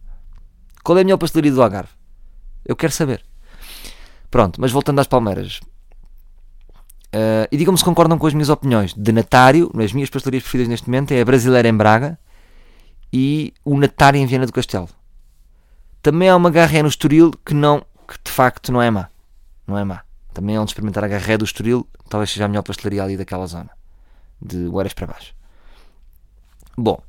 Qual 0.84 0.98
é 0.98 1.02
a 1.02 1.04
melhor 1.04 1.18
pastelaria 1.18 1.52
do 1.52 1.62
Algarve? 1.62 1.92
Eu 2.66 2.76
quero 2.76 2.94
saber. 2.94 3.24
Pronto, 4.32 4.60
mas 4.62 4.72
voltando 4.72 5.00
às 5.00 5.08
Palmeiras. 5.08 5.60
Uh, 7.14 7.46
e 7.52 7.58
digam-me 7.58 7.78
se 7.78 7.84
concordam 7.84 8.18
com 8.18 8.28
as 8.28 8.34
minhas 8.34 8.50
opiniões. 8.50 8.94
De 8.94 9.12
Natário, 9.12 9.72
as 9.78 9.94
minhas 9.94 10.10
pastelarias 10.10 10.44
preferidas 10.44 10.70
neste 10.70 10.88
momento 10.88 11.12
é 11.12 11.22
a 11.22 11.26
Brasileira 11.26 11.68
em 11.68 11.76
Braga 11.76 12.18
e 13.12 13.54
o 13.64 13.78
Natário 13.78 14.20
em 14.20 14.26
Viana 14.26 14.46
do 14.46 14.54
Castelo. 14.54 14.90
Também 16.02 16.30
há 16.30 16.36
uma 16.36 16.50
garré 16.50 16.82
no 16.82 16.90
Estoril 16.90 17.32
que, 17.46 17.54
não, 17.54 17.86
que 18.08 18.16
de 18.24 18.32
facto 18.32 18.72
não 18.72 18.82
é 18.82 18.90
má. 18.90 19.10
Não 19.68 19.78
é 19.78 19.84
má. 19.84 20.04
Também 20.34 20.56
é 20.56 20.60
onde 20.60 20.72
experimentar 20.72 21.04
a 21.04 21.08
garré 21.08 21.38
do 21.38 21.46
Estoril, 21.46 21.88
talvez 22.10 22.32
seja 22.32 22.46
a 22.46 22.48
melhor 22.48 22.64
pastelaria 22.64 23.04
ali 23.04 23.16
daquela 23.16 23.46
zona. 23.46 23.70
De 24.42 24.68
Oeiras 24.68 24.94
para 24.94 25.08
baixo. 25.08 25.34
Bom, 26.76 27.02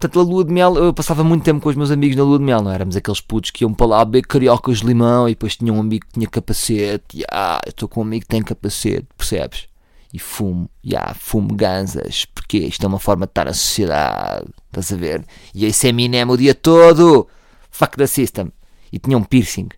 Portanto, 0.00 0.18
a 0.18 0.22
lua 0.22 0.44
de 0.46 0.50
mel, 0.50 0.76
eu 0.76 0.94
passava 0.94 1.22
muito 1.22 1.44
tempo 1.44 1.60
com 1.60 1.68
os 1.68 1.76
meus 1.76 1.90
amigos 1.90 2.16
na 2.16 2.24
lua 2.24 2.38
de 2.38 2.44
mel, 2.44 2.62
não 2.62 2.72
éramos 2.72 2.96
aqueles 2.96 3.20
putos 3.20 3.50
que 3.50 3.64
iam 3.64 3.74
para 3.74 3.86
lá 3.86 4.02
beber 4.02 4.26
cariocas 4.26 4.78
de 4.78 4.86
limão 4.86 5.28
e 5.28 5.32
depois 5.32 5.56
tinha 5.56 5.70
um 5.70 5.78
amigo 5.78 6.06
que 6.06 6.14
tinha 6.14 6.26
capacete. 6.26 7.18
E, 7.18 7.24
ah, 7.30 7.60
eu 7.66 7.68
estou 7.70 7.86
com 7.86 8.00
um 8.00 8.04
amigo 8.04 8.22
que 8.22 8.28
tem 8.28 8.42
capacete, 8.42 9.06
percebes? 9.14 9.68
E 10.10 10.18
fumo, 10.18 10.70
yeah, 10.82 11.12
fumo 11.12 11.54
ganzas, 11.54 12.24
porque 12.24 12.56
isto 12.56 12.82
é 12.82 12.88
uma 12.88 12.98
forma 12.98 13.26
de 13.26 13.32
estar 13.32 13.44
na 13.44 13.52
sociedade, 13.52 14.46
estás 14.68 14.90
a 14.90 14.96
ver? 14.96 15.22
E 15.54 15.66
esse 15.66 15.86
Eminem 15.86 16.24
o 16.24 16.36
dia 16.36 16.54
todo, 16.54 17.28
fuck 17.70 17.94
the 17.98 18.06
system. 18.06 18.50
E 18.90 18.98
tinha 18.98 19.18
um 19.18 19.22
piercing. 19.22 19.68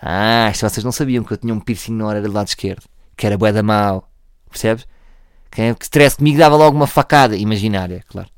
Ah, 0.00 0.50
isto 0.50 0.68
vocês 0.68 0.84
não 0.84 0.92
sabiam 0.92 1.24
que 1.24 1.32
eu 1.32 1.36
tinha 1.36 1.54
um 1.54 1.60
piercing 1.60 1.92
na 1.92 2.06
hora 2.06 2.20
do 2.20 2.32
lado 2.32 2.48
esquerdo, 2.48 2.84
que 3.16 3.26
era 3.26 3.38
bué 3.38 3.52
da 3.52 3.62
mau, 3.62 4.08
percebes? 4.50 4.86
Quem 5.50 5.70
é 5.70 5.74
que 5.74 5.84
stress 5.84 6.16
comigo 6.16 6.38
dava 6.38 6.56
logo 6.56 6.76
uma 6.76 6.86
facada 6.86 7.36
imaginária, 7.36 8.04
claro, 8.08 8.28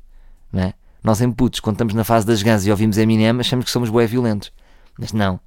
não 0.51 0.63
é? 0.63 0.73
Nós 1.03 1.21
em 1.21 1.31
putos, 1.31 1.59
quando 1.59 1.75
estamos 1.75 1.93
na 1.93 2.03
fase 2.03 2.25
das 2.25 2.41
ganzas 2.41 2.67
e 2.67 2.71
ouvimos 2.71 2.97
Eminem, 2.97 3.39
achamos 3.39 3.65
que 3.65 3.71
somos 3.71 3.89
bué 3.89 4.05
violentos. 4.05 4.51
Mas 4.97 5.13
não. 5.13 5.39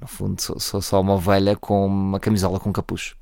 No 0.00 0.06
fundo, 0.06 0.40
sou, 0.40 0.60
sou 0.60 0.82
só 0.82 1.00
uma 1.00 1.14
ovelha 1.14 1.56
com 1.56 1.86
uma 1.86 2.20
camisola 2.20 2.60
com 2.60 2.70
capucho. 2.70 3.16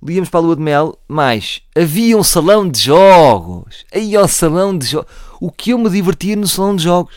Líamos 0.00 0.28
para 0.28 0.40
a 0.40 0.42
lua 0.42 0.54
de 0.54 0.62
mel, 0.62 0.98
mas 1.08 1.62
havia 1.74 2.16
um 2.16 2.22
salão 2.22 2.68
de 2.68 2.78
jogos. 2.78 3.84
Aí 3.92 4.14
ao 4.14 4.28
salão 4.28 4.76
de 4.76 4.86
jogos. 4.86 5.10
O 5.40 5.50
que 5.50 5.70
eu 5.70 5.78
me 5.78 5.90
divertia 5.90 6.36
no 6.36 6.46
salão 6.46 6.76
de 6.76 6.84
jogos. 6.84 7.12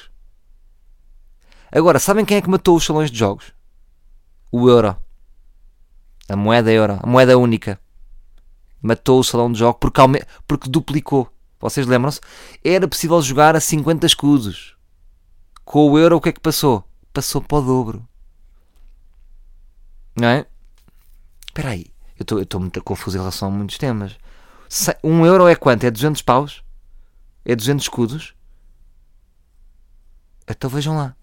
Agora, 1.71 1.99
sabem 1.99 2.25
quem 2.25 2.38
é 2.38 2.41
que 2.41 2.49
matou 2.49 2.77
os 2.77 2.86
salões 2.86 3.12
de 3.12 3.17
jogos? 3.17 3.53
O 4.51 4.69
euro. 4.69 4.95
A 6.30 6.36
moeda 6.36 6.71
euro. 6.71 6.99
A 7.01 7.08
moeda 7.08 7.38
única. 7.38 7.80
Matou 8.82 9.19
o 9.19 9.23
salão 9.23 9.51
de 9.51 9.60
jogos 9.60 9.80
porque, 9.80 10.01
porque 10.47 10.69
duplicou. 10.69 11.32
Vocês 11.60 11.86
lembram-se? 11.88 12.21
Era 12.63 12.88
possível 12.88 13.21
jogar 13.21 13.56
a 13.56 13.60
50 13.60 14.06
escudos. 14.06 14.77
Com 15.65 15.91
o 15.91 15.97
euro, 15.99 16.17
o 16.17 16.21
que 16.21 16.30
é 16.30 16.32
que 16.32 16.39
passou? 16.39 16.84
Passou 17.12 17.41
para 17.41 17.58
o 17.58 17.62
dobro. 17.62 18.08
Não 20.15 20.27
é? 20.27 20.45
Espera 21.47 21.69
aí. 21.69 21.88
Eu 22.17 22.41
estou 22.41 22.60
muito 22.60 22.84
confuso 22.84 23.17
em 23.17 23.19
relação 23.19 23.49
a 23.49 23.51
muitos 23.51 23.77
temas. 23.77 24.17
Um 25.03 25.25
euro 25.25 25.47
é 25.47 25.56
quanto? 25.56 25.84
É 25.84 25.91
200 25.91 26.21
paus? 26.21 26.63
É 27.43 27.56
200 27.56 27.84
escudos? 27.84 28.34
Então 30.47 30.69
vejam 30.69 30.95
lá. 30.95 31.16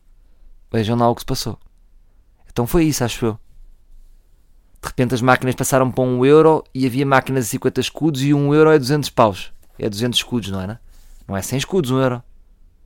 Vejam 0.72 0.96
lá 0.96 1.09
o 1.09 1.14
que 1.14 1.22
se 1.22 1.27
passou. 1.27 1.59
Então 2.50 2.66
foi 2.66 2.85
isso, 2.85 3.05
acho 3.05 3.27
eu. 3.27 3.38
De 4.83 4.88
repente 4.88 5.14
as 5.14 5.22
máquinas 5.22 5.55
passaram 5.55 5.90
para 5.90 6.05
um 6.05 6.24
euro 6.24 6.62
e 6.74 6.87
havia 6.87 7.07
máquinas 7.07 7.44
de 7.44 7.50
50 7.50 7.81
escudos 7.81 8.22
e 8.22 8.35
um 8.35 8.55
euro 8.55 8.70
é 8.70 8.79
200 8.79 9.09
paus 9.11 9.55
é 9.79 9.88
200 9.88 10.18
escudos, 10.18 10.50
não 10.50 10.61
era? 10.61 10.81
Não 11.27 11.37
é 11.37 11.42
100 11.42 11.59
escudos, 11.59 11.90
um 11.90 11.98
euro. 11.98 12.22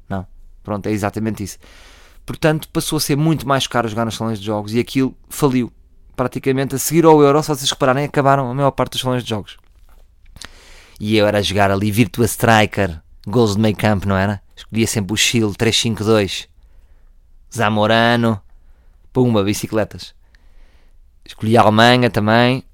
Não. 0.09 0.27
Pronto, 0.63 0.87
é 0.87 0.93
exatamente 0.93 1.43
isso. 1.43 1.59
Portanto, 2.25 2.69
passou 2.69 2.97
a 2.97 3.01
ser 3.01 3.17
muito 3.17 3.47
mais 3.47 3.67
caro 3.67 3.89
jogar 3.89 4.05
nos 4.05 4.17
salões 4.17 4.39
de 4.39 4.47
jogos 4.47 4.73
e 4.75 4.79
aquilo 4.79 5.17
faliu. 5.29 5.73
Praticamente 6.15 6.75
a 6.75 6.79
seguir 6.79 7.05
ao 7.05 7.23
euro, 7.23 7.43
se 7.43 7.49
vocês 7.49 7.71
repararem, 7.71 8.05
acabaram 8.05 8.51
a 8.51 8.55
maior 8.55 8.71
parte 8.71 8.93
dos 8.93 9.01
salões 9.01 9.23
de 9.23 9.31
jogos. 9.31 9.57
E 11.01 11.17
eu 11.17 11.27
era 11.27 11.43
jogar 11.43 11.71
ali 11.71 11.91
Virtua 11.93 12.25
Striker, 12.27 13.01
gols 13.27 13.55
de 13.55 13.63
meio 13.63 13.77
campo, 13.77 14.09
não 14.09 14.17
era? 14.17 14.43
Escolhia 14.57 14.87
sempre 14.87 15.13
o 15.13 15.17
Chile 15.17 15.55
352, 15.55 16.49
Zamorano, 17.55 18.41
pumba, 19.13 19.43
bicicletas. 19.43 20.15
Escolhi 21.25 21.57
a 21.57 21.63
Alemanha 21.63 22.11
também, 22.11 22.65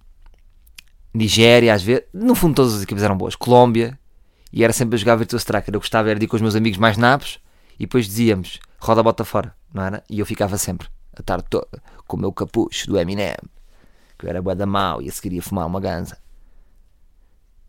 Nigéria, 1.13 1.75
às 1.75 1.83
vezes. 1.83 2.05
No 2.13 2.35
fundo, 2.35 2.55
todas 2.55 2.75
as 2.75 2.83
equipas 2.83 3.03
eram 3.03 3.17
boas. 3.17 3.37
Colômbia, 3.37 3.99
e 4.53 4.63
era 4.63 4.73
sempre 4.73 4.95
a 4.95 4.99
jogar 4.99 5.17
Virtua 5.17 5.39
Striker. 5.39 5.75
Eu 5.75 5.81
gostava 5.81 6.11
era 6.11 6.19
de 6.19 6.27
ir 6.27 6.29
com 6.29 6.37
os 6.37 6.43
meus 6.43 6.55
amigos 6.55 6.79
mais 6.79 6.97
nabos 6.97 7.41
e 7.75 7.81
depois 7.81 8.07
dizíamos 8.07 8.61
roda 8.79 9.01
a 9.01 9.03
bota 9.03 9.25
fora, 9.25 9.53
não 9.73 9.83
era? 9.83 10.05
E 10.09 10.21
eu 10.21 10.27
ficava 10.27 10.57
sempre 10.57 10.87
a 11.17 11.23
tarde 11.23 11.47
toda 11.51 11.83
com 12.07 12.17
o 12.17 12.21
meu 12.21 12.33
capucho 12.33 12.87
do 12.87 12.99
Eminem, 12.99 13.35
que 14.17 14.27
eu 14.27 14.31
era 14.31 14.41
bué 14.41 14.55
da 14.55 14.67
mau 14.67 15.03
e 15.03 15.09
a 15.09 15.13
seguir 15.13 15.35
ia 15.35 15.43
fumar 15.43 15.67
uma 15.67 15.81
ganza. 15.81 16.19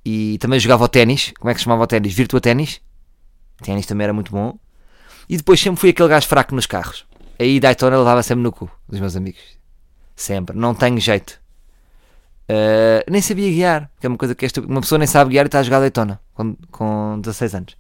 E 0.06 0.38
também 0.38 0.60
jogava 0.60 0.84
o 0.84 0.88
ténis, 0.88 1.34
como 1.39 1.50
é 1.50 1.54
que 1.54 1.60
se 1.60 1.63
chamava 1.63 1.84
o 1.84 1.88
ténis? 1.88 2.13
Virtua 2.13 2.39
Ténis. 2.39 2.80
Ténis 3.63 3.88
também 3.88 4.04
era 4.04 4.13
muito 4.13 4.32
bom. 4.32 4.60
E 5.27 5.38
depois 5.38 5.59
sempre 5.59 5.79
fui 5.79 5.89
aquele 5.89 6.09
gajo 6.09 6.27
fraco 6.27 6.53
nos 6.53 6.65
carros. 6.65 7.05
Aí 7.39 7.59
Daytona 7.59 7.97
levava 7.97 8.23
sempre 8.23 8.43
no 8.43 8.51
cu 8.51 8.69
dos 8.88 8.99
meus 8.99 9.15
amigos. 9.15 9.41
Sempre. 10.15 10.55
Não 10.55 10.73
tenho 10.73 10.99
jeito. 10.99 11.39
Uh, 12.49 13.09
nem 13.09 13.21
sabia 13.21 13.49
guiar, 13.49 13.91
que 13.99 14.05
é 14.05 14.09
uma 14.09 14.17
coisa 14.17 14.35
que 14.35 14.45
esta, 14.45 14.61
uma 14.61 14.79
pessoa 14.81 14.99
nem 14.99 15.07
sabe 15.07 15.31
guiar 15.31 15.45
e 15.45 15.47
está 15.47 15.59
a 15.59 15.63
jogar 15.63 15.79
Daytona 15.79 16.21
com, 16.33 16.55
com 16.71 17.19
16 17.21 17.55
anos. 17.55 17.77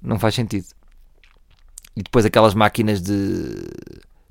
Não 0.00 0.18
faz 0.18 0.34
sentido. 0.34 0.66
E 1.96 2.02
depois 2.02 2.24
aquelas 2.24 2.54
máquinas 2.54 3.02
de 3.02 3.54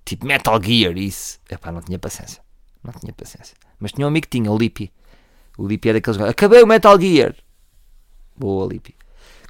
tipo 0.06 0.25
Metal 0.25 0.62
Gear, 0.62 0.97
isso. 0.97 1.39
Epá, 1.49 1.71
não 1.71 1.82
tinha 1.82 1.99
paciência. 1.99 2.41
Não 2.84 2.93
tinha 2.93 3.12
paciência. 3.12 3.56
Mas 3.80 3.91
tinha 3.91 4.06
um 4.06 4.10
amigo 4.10 4.28
que 4.28 4.38
tinha, 4.38 4.51
o 4.51 4.58
Lippy. 4.58 4.91
O 5.58 5.67
Lippy 5.67 5.89
é 5.89 5.93
daqueles. 5.93 6.19
Acabei 6.21 6.63
o 6.63 6.67
Metal 6.67 6.99
Gear! 6.99 7.36
Boa, 8.38 8.67
Lippy. 8.71 8.95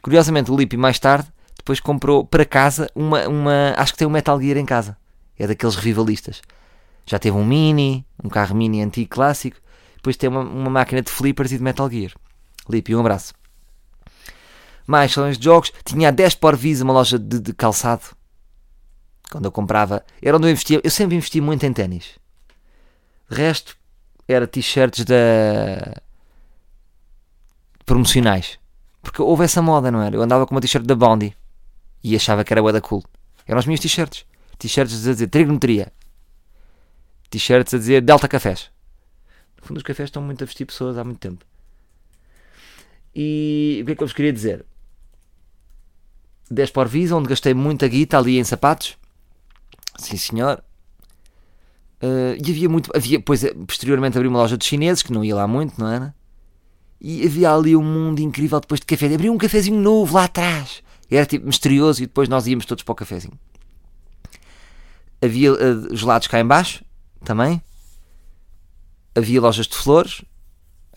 Curiosamente, 0.01 0.51
o 0.51 0.57
Lippy 0.57 0.77
mais 0.77 0.97
tarde 0.99 1.27
depois 1.65 1.79
comprou 1.79 2.23
para 2.23 2.45
casa 2.45 2.87
uma, 2.93 3.27
uma. 3.27 3.73
Acho 3.75 3.93
que 3.93 3.97
tem 3.97 4.07
um 4.07 4.11
Metal 4.11 4.39
Gear 4.39 4.55
em 4.55 4.65
casa. 4.67 4.95
É 5.35 5.47
daqueles 5.47 5.73
rivalistas. 5.75 6.39
Já 7.07 7.17
teve 7.17 7.35
um 7.35 7.43
Mini, 7.43 8.05
um 8.23 8.29
carro 8.29 8.55
Mini 8.55 8.83
antigo 8.83 9.09
clássico. 9.09 9.57
Depois 9.95 10.15
tem 10.15 10.29
uma, 10.29 10.41
uma 10.41 10.69
máquina 10.69 11.01
de 11.01 11.09
flippers 11.09 11.51
e 11.51 11.57
de 11.57 11.63
Metal 11.63 11.89
Gear. 11.89 12.11
Lippy, 12.69 12.95
um 12.95 12.99
abraço. 12.99 13.33
Mais 14.85 15.11
salões 15.11 15.39
de 15.39 15.45
jogos. 15.45 15.73
Tinha 15.83 16.09
a 16.09 16.11
10 16.11 16.35
por 16.35 16.55
Visa, 16.55 16.83
uma 16.83 16.93
loja 16.93 17.17
de, 17.17 17.39
de 17.39 17.51
calçado. 17.51 18.15
Quando 19.31 19.45
eu 19.45 19.51
comprava. 19.51 20.05
Era 20.21 20.37
onde 20.37 20.45
eu 20.45 20.51
investia. 20.51 20.79
Eu 20.83 20.91
sempre 20.91 21.15
investi 21.15 21.41
muito 21.41 21.65
em 21.65 21.73
ténis. 21.73 22.19
De 23.27 23.37
resto, 23.37 23.75
era 24.27 24.45
t-shirts 24.45 25.03
da. 25.03 25.99
promocionais. 27.87 28.59
Porque 29.01 29.19
houve 29.19 29.45
essa 29.45 29.63
moda, 29.63 29.89
não 29.89 30.03
era? 30.03 30.15
Eu 30.15 30.21
andava 30.21 30.45
com 30.45 30.53
uma 30.53 30.61
t-shirt 30.61 30.85
da 30.85 30.93
Bondi 30.93 31.35
e 32.05 32.15
achava 32.15 32.43
que 32.43 32.53
era 32.53 32.61
bué 32.61 32.71
da 32.71 32.79
cool. 32.79 33.03
Eram 33.47 33.59
os 33.59 33.65
meus 33.65 33.79
t-shirts. 33.79 34.25
T-shirts 34.59 35.07
a 35.07 35.11
dizer 35.11 35.27
trigonometria. 35.27 35.91
T-shirts 37.31 37.73
a 37.73 37.79
dizer 37.79 38.01
Delta 38.01 38.27
Cafés. 38.27 38.69
No 39.57 39.67
fundo, 39.67 39.77
os 39.77 39.83
cafés 39.83 40.09
estão 40.09 40.21
muito 40.21 40.43
a 40.43 40.45
vestir 40.45 40.65
pessoas 40.65 40.99
há 40.99 41.03
muito 41.03 41.17
tempo. 41.17 41.43
E 43.15 43.79
o 43.81 43.85
que 43.87 43.91
é 43.93 43.95
que 43.95 44.03
eu 44.03 44.07
vos 44.07 44.13
queria 44.13 44.31
dizer? 44.31 44.63
10 46.51 46.69
por 46.69 46.87
Visa, 46.87 47.15
onde 47.15 47.27
gastei 47.27 47.55
muita 47.55 47.87
guita 47.87 48.19
ali 48.19 48.37
em 48.37 48.43
sapatos. 48.43 48.95
Sim, 49.97 50.15
senhor. 50.15 50.63
Uh, 52.03 52.37
e 52.37 52.51
havia 52.51 52.69
muito. 52.69 52.91
Havia, 52.95 53.19
pois, 53.19 53.43
posteriormente 53.65 54.15
abri 54.15 54.27
uma 54.27 54.37
loja 54.37 54.55
de 54.55 54.63
chineses, 54.63 55.01
que 55.01 55.11
não 55.11 55.23
ia 55.23 55.35
lá 55.35 55.47
muito, 55.47 55.79
não 55.79 55.87
era? 55.87 56.13
E 57.01 57.25
havia 57.25 57.51
ali 57.51 57.75
um 57.75 57.83
mundo 57.83 58.19
incrível 58.19 58.59
depois 58.59 58.79
de 58.79 58.85
café. 58.85 59.11
Abri 59.11 59.27
um 59.27 59.39
cafezinho 59.39 59.79
novo 59.79 60.13
lá 60.13 60.25
atrás. 60.25 60.84
Era 61.09 61.25
tipo 61.25 61.45
misterioso 61.45 62.01
e 62.01 62.07
depois 62.07 62.27
nós 62.27 62.47
íamos 62.47 62.65
todos 62.65 62.83
para 62.83 62.91
o 62.91 62.95
cafezinho. 62.95 63.37
Havia 65.21 65.53
uh, 65.53 65.95
gelados 65.95 66.27
cá 66.27 66.39
embaixo 66.39 66.83
também. 67.23 67.61
Havia 69.15 69.41
lojas 69.41 69.67
de 69.67 69.75
flores. 69.75 70.23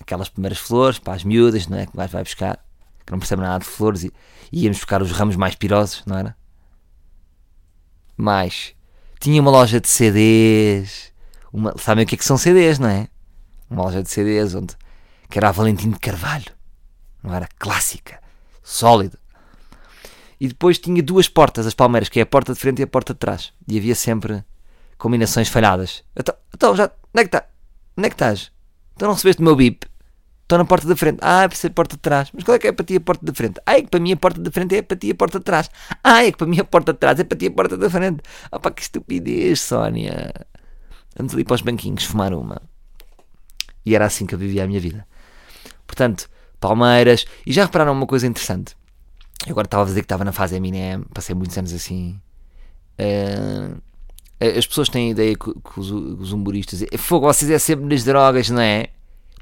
Aquelas 0.00 0.28
primeiras 0.28 0.58
flores 0.58 0.98
para 0.98 1.14
as 1.14 1.24
miúdas, 1.24 1.66
não 1.66 1.78
é? 1.78 1.86
Que 1.86 1.96
mais 1.96 2.10
vai 2.10 2.22
buscar. 2.22 2.64
Que 3.04 3.12
não 3.12 3.18
percebe 3.18 3.42
nada 3.42 3.58
de 3.58 3.66
flores. 3.66 4.04
E, 4.04 4.12
e 4.50 4.64
íamos 4.64 4.78
buscar 4.78 5.02
os 5.02 5.10
ramos 5.12 5.36
mais 5.36 5.54
pirosos, 5.54 6.02
não 6.06 6.16
era? 6.16 6.36
Mais. 8.16 8.74
Tinha 9.20 9.40
uma 9.40 9.50
loja 9.50 9.80
de 9.80 9.88
CDs. 9.88 11.12
Uma, 11.52 11.76
sabem 11.78 12.04
o 12.04 12.06
que 12.06 12.14
é 12.14 12.18
que 12.18 12.24
são 12.24 12.36
CDs, 12.36 12.78
não 12.78 12.88
é? 12.88 13.08
Uma 13.70 13.84
loja 13.84 14.02
de 14.02 14.10
CDs 14.10 14.54
onde 14.54 14.76
que 15.28 15.38
era 15.38 15.48
a 15.48 15.52
Valentim 15.52 15.90
de 15.90 15.98
Carvalho, 15.98 16.52
não 17.22 17.34
era? 17.34 17.48
Clássica, 17.58 18.20
sólida. 18.62 19.18
E 20.40 20.48
depois 20.48 20.78
tinha 20.78 21.02
duas 21.02 21.28
portas, 21.28 21.66
as 21.66 21.74
palmeiras, 21.74 22.08
que 22.08 22.20
é 22.20 22.22
a 22.22 22.26
porta 22.26 22.52
de 22.52 22.60
frente 22.60 22.80
e 22.80 22.82
a 22.82 22.86
porta 22.86 23.12
de 23.12 23.18
trás. 23.18 23.52
E 23.66 23.76
havia 23.76 23.94
sempre 23.94 24.44
combinações 24.96 25.48
falhadas. 25.48 26.04
Então, 26.16 26.34
então 26.54 26.76
já, 26.76 26.84
onde 27.14 27.20
é 27.20 27.20
que 27.22 27.28
está? 27.28 27.46
Onde 27.96 28.06
é 28.06 28.10
que 28.10 28.14
estás? 28.14 28.52
Então 28.94 29.08
não 29.08 29.14
recebeste 29.14 29.42
o 29.42 29.44
meu 29.44 29.56
bip? 29.56 29.86
Estou 30.42 30.56
na 30.58 30.64
porta 30.64 30.86
da 30.88 30.96
frente. 30.96 31.18
Ah, 31.20 31.42
é 31.42 31.48
para 31.48 31.56
ser 31.56 31.66
a 31.66 31.70
porta 31.70 31.96
de 31.96 32.00
trás. 32.00 32.30
Mas 32.32 32.42
qual 32.42 32.54
é 32.54 32.58
que 32.58 32.68
é 32.68 32.72
para 32.72 32.84
ti 32.84 32.96
a 32.96 33.00
porta 33.00 33.26
da 33.26 33.34
frente? 33.34 33.60
Ah, 33.66 33.74
é 33.74 33.82
que 33.82 33.88
para 33.88 34.00
mim 34.00 34.12
a 34.12 34.16
porta 34.16 34.40
da 34.40 34.50
frente 34.50 34.76
é 34.76 34.80
para 34.80 34.96
ti 34.96 35.10
a 35.10 35.14
porta 35.14 35.38
de 35.38 35.44
trás. 35.44 35.70
Ah, 36.02 36.24
é 36.24 36.32
que 36.32 36.38
para 36.38 36.46
mim 36.46 36.58
a 36.58 36.64
porta 36.64 36.92
de 36.94 36.98
trás 36.98 37.20
é 37.20 37.24
para 37.24 37.36
ti 37.36 37.46
a 37.46 37.50
porta 37.50 37.76
da 37.76 37.90
frente. 37.90 38.22
Ah, 38.50 38.58
pá, 38.58 38.70
que 38.70 38.80
estupidez, 38.80 39.60
Sónia. 39.60 40.32
Vamos 41.16 41.34
ali 41.34 41.44
para 41.44 41.54
os 41.54 41.60
banquinhos 41.60 42.04
fumar 42.04 42.32
uma. 42.32 42.62
E 43.84 43.94
era 43.94 44.06
assim 44.06 44.24
que 44.24 44.34
eu 44.34 44.38
vivia 44.38 44.64
a 44.64 44.66
minha 44.66 44.80
vida. 44.80 45.06
Portanto, 45.86 46.30
Palmeiras. 46.58 47.26
E 47.46 47.52
já 47.52 47.64
repararam 47.64 47.92
uma 47.92 48.06
coisa 48.06 48.26
interessante? 48.26 48.74
Eu 49.46 49.52
agora 49.52 49.66
estava 49.66 49.82
a 49.82 49.86
dizer 49.86 50.00
que 50.00 50.06
estava 50.06 50.24
na 50.24 50.32
fase 50.32 50.56
Eminem, 50.56 51.02
passei 51.14 51.34
muitos 51.34 51.56
anos 51.56 51.72
assim. 51.72 52.20
Uh, 52.98 53.80
as 54.40 54.66
pessoas 54.66 54.88
têm 54.88 55.08
a 55.08 55.10
ideia 55.10 55.34
que, 55.36 55.52
que 55.52 55.80
os, 55.80 56.32
humoristas. 56.32 56.84
Fogo, 56.98 57.26
vocês 57.26 57.50
é 57.50 57.58
sempre 57.58 57.86
nas 57.86 58.04
drogas, 58.04 58.50
não 58.50 58.60
é? 58.60 58.88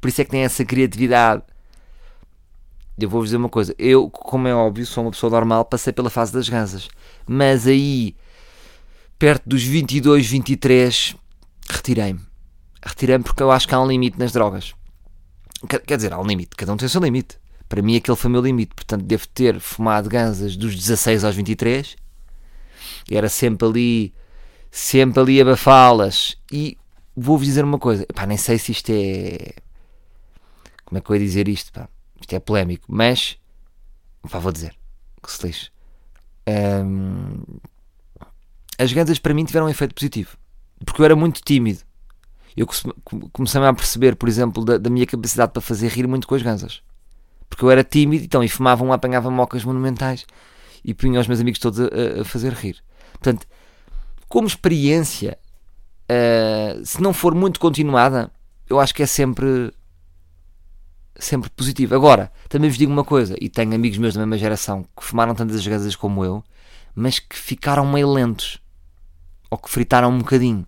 Por 0.00 0.08
isso 0.08 0.20
é 0.20 0.24
que 0.24 0.30
tem 0.30 0.42
essa 0.42 0.64
criatividade. 0.64 1.42
Eu 2.98 3.10
vou-vos 3.10 3.28
dizer 3.28 3.36
uma 3.36 3.48
coisa. 3.48 3.74
Eu, 3.78 4.08
como 4.08 4.48
é 4.48 4.54
óbvio, 4.54 4.86
sou 4.86 5.04
uma 5.04 5.10
pessoa 5.10 5.30
normal, 5.30 5.64
passei 5.66 5.92
pela 5.92 6.08
fase 6.08 6.32
das 6.32 6.48
gansas. 6.48 6.88
Mas 7.26 7.66
aí, 7.66 8.16
perto 9.18 9.46
dos 9.46 9.62
22, 9.62 10.26
23, 10.26 11.14
retirei-me. 11.68 12.20
Retirei-me 12.82 13.24
porque 13.24 13.42
eu 13.42 13.50
acho 13.50 13.68
que 13.68 13.74
há 13.74 13.80
um 13.80 13.86
limite 13.86 14.18
nas 14.18 14.32
drogas. 14.32 14.74
Quer 15.86 15.96
dizer, 15.96 16.12
há 16.12 16.18
um 16.18 16.26
limite, 16.26 16.56
cada 16.56 16.72
um 16.72 16.76
tem 16.76 16.86
o 16.86 16.90
seu 16.90 17.02
limite. 17.02 17.38
Para 17.68 17.82
mim, 17.82 17.96
aquele 17.96 18.16
foi 18.16 18.28
o 18.28 18.32
meu 18.32 18.42
limite. 18.42 18.74
Portanto, 18.74 19.02
devo 19.02 19.26
ter 19.28 19.60
fumado 19.60 20.08
ganzas 20.08 20.56
dos 20.56 20.74
16 20.74 21.24
aos 21.24 21.34
23. 21.34 21.96
Era 23.10 23.28
sempre 23.28 23.66
ali, 23.66 24.14
sempre 24.70 25.20
ali 25.20 25.40
abafá-las. 25.40 26.36
E 26.50 26.76
vou-vos 27.16 27.46
dizer 27.46 27.64
uma 27.64 27.78
coisa. 27.78 28.06
Pá, 28.14 28.26
nem 28.26 28.36
sei 28.36 28.58
se 28.58 28.72
isto 28.72 28.90
é. 28.90 29.54
Como 30.84 30.98
é 30.98 31.00
que 31.00 31.10
eu 31.10 31.16
ia 31.16 31.22
dizer 31.22 31.48
isto? 31.48 31.72
Pá? 31.72 31.88
Isto 32.20 32.34
é 32.34 32.38
polémico, 32.38 32.84
mas. 32.88 33.36
Pá, 34.30 34.38
vou 34.38 34.52
dizer. 34.52 34.74
Que 35.22 35.32
se 35.32 35.46
lixe. 35.46 35.70
As 38.78 38.92
ganzas 38.92 39.18
para 39.18 39.34
mim 39.34 39.44
tiveram 39.44 39.66
um 39.66 39.70
efeito 39.70 39.94
positivo. 39.94 40.36
Porque 40.84 41.00
eu 41.00 41.04
era 41.04 41.16
muito 41.16 41.40
tímido 41.42 41.80
eu 42.56 42.66
comecei 43.32 43.60
a 43.60 43.74
perceber, 43.74 44.16
por 44.16 44.28
exemplo, 44.28 44.64
da, 44.64 44.78
da, 44.78 44.88
minha 44.88 45.06
capacidade 45.06 45.52
para 45.52 45.60
fazer 45.60 45.88
rir 45.88 46.08
muito 46.08 46.26
com 46.26 46.34
as 46.34 46.40
ganzas. 46.40 46.82
Porque 47.48 47.64
eu 47.64 47.70
era 47.70 47.84
tímido, 47.84 48.24
então, 48.24 48.42
e 48.42 48.48
fumava 48.48 48.84
um, 48.84 48.92
apanhava 48.92 49.30
mocas 49.30 49.64
monumentais 49.64 50.26
e 50.84 50.92
punha 50.94 51.20
os 51.20 51.26
meus 51.26 51.40
amigos 51.40 51.58
todos 51.58 51.80
a, 51.80 52.20
a 52.20 52.24
fazer 52.24 52.52
rir. 52.52 52.82
Portanto, 53.12 53.46
como 54.28 54.46
experiência, 54.46 55.38
uh, 56.10 56.84
se 56.84 57.00
não 57.00 57.12
for 57.12 57.34
muito 57.34 57.60
continuada, 57.60 58.30
eu 58.68 58.80
acho 58.80 58.94
que 58.94 59.02
é 59.02 59.06
sempre 59.06 59.72
sempre 61.18 61.48
positivo. 61.50 61.94
Agora, 61.94 62.30
também 62.48 62.68
vos 62.68 62.78
digo 62.78 62.92
uma 62.92 63.04
coisa, 63.04 63.36
e 63.40 63.48
tenho 63.48 63.74
amigos 63.74 63.98
meus 63.98 64.14
da 64.14 64.20
mesma 64.20 64.38
geração 64.38 64.84
que 64.96 65.02
fumaram 65.04 65.34
tantas 65.34 65.66
ganzas 65.66 65.96
como 65.96 66.24
eu, 66.24 66.44
mas 66.94 67.18
que 67.18 67.36
ficaram 67.36 67.86
meio 67.86 68.12
lentos 68.12 68.60
ou 69.50 69.58
que 69.58 69.70
fritaram 69.70 70.10
um 70.10 70.18
bocadinho. 70.18 70.66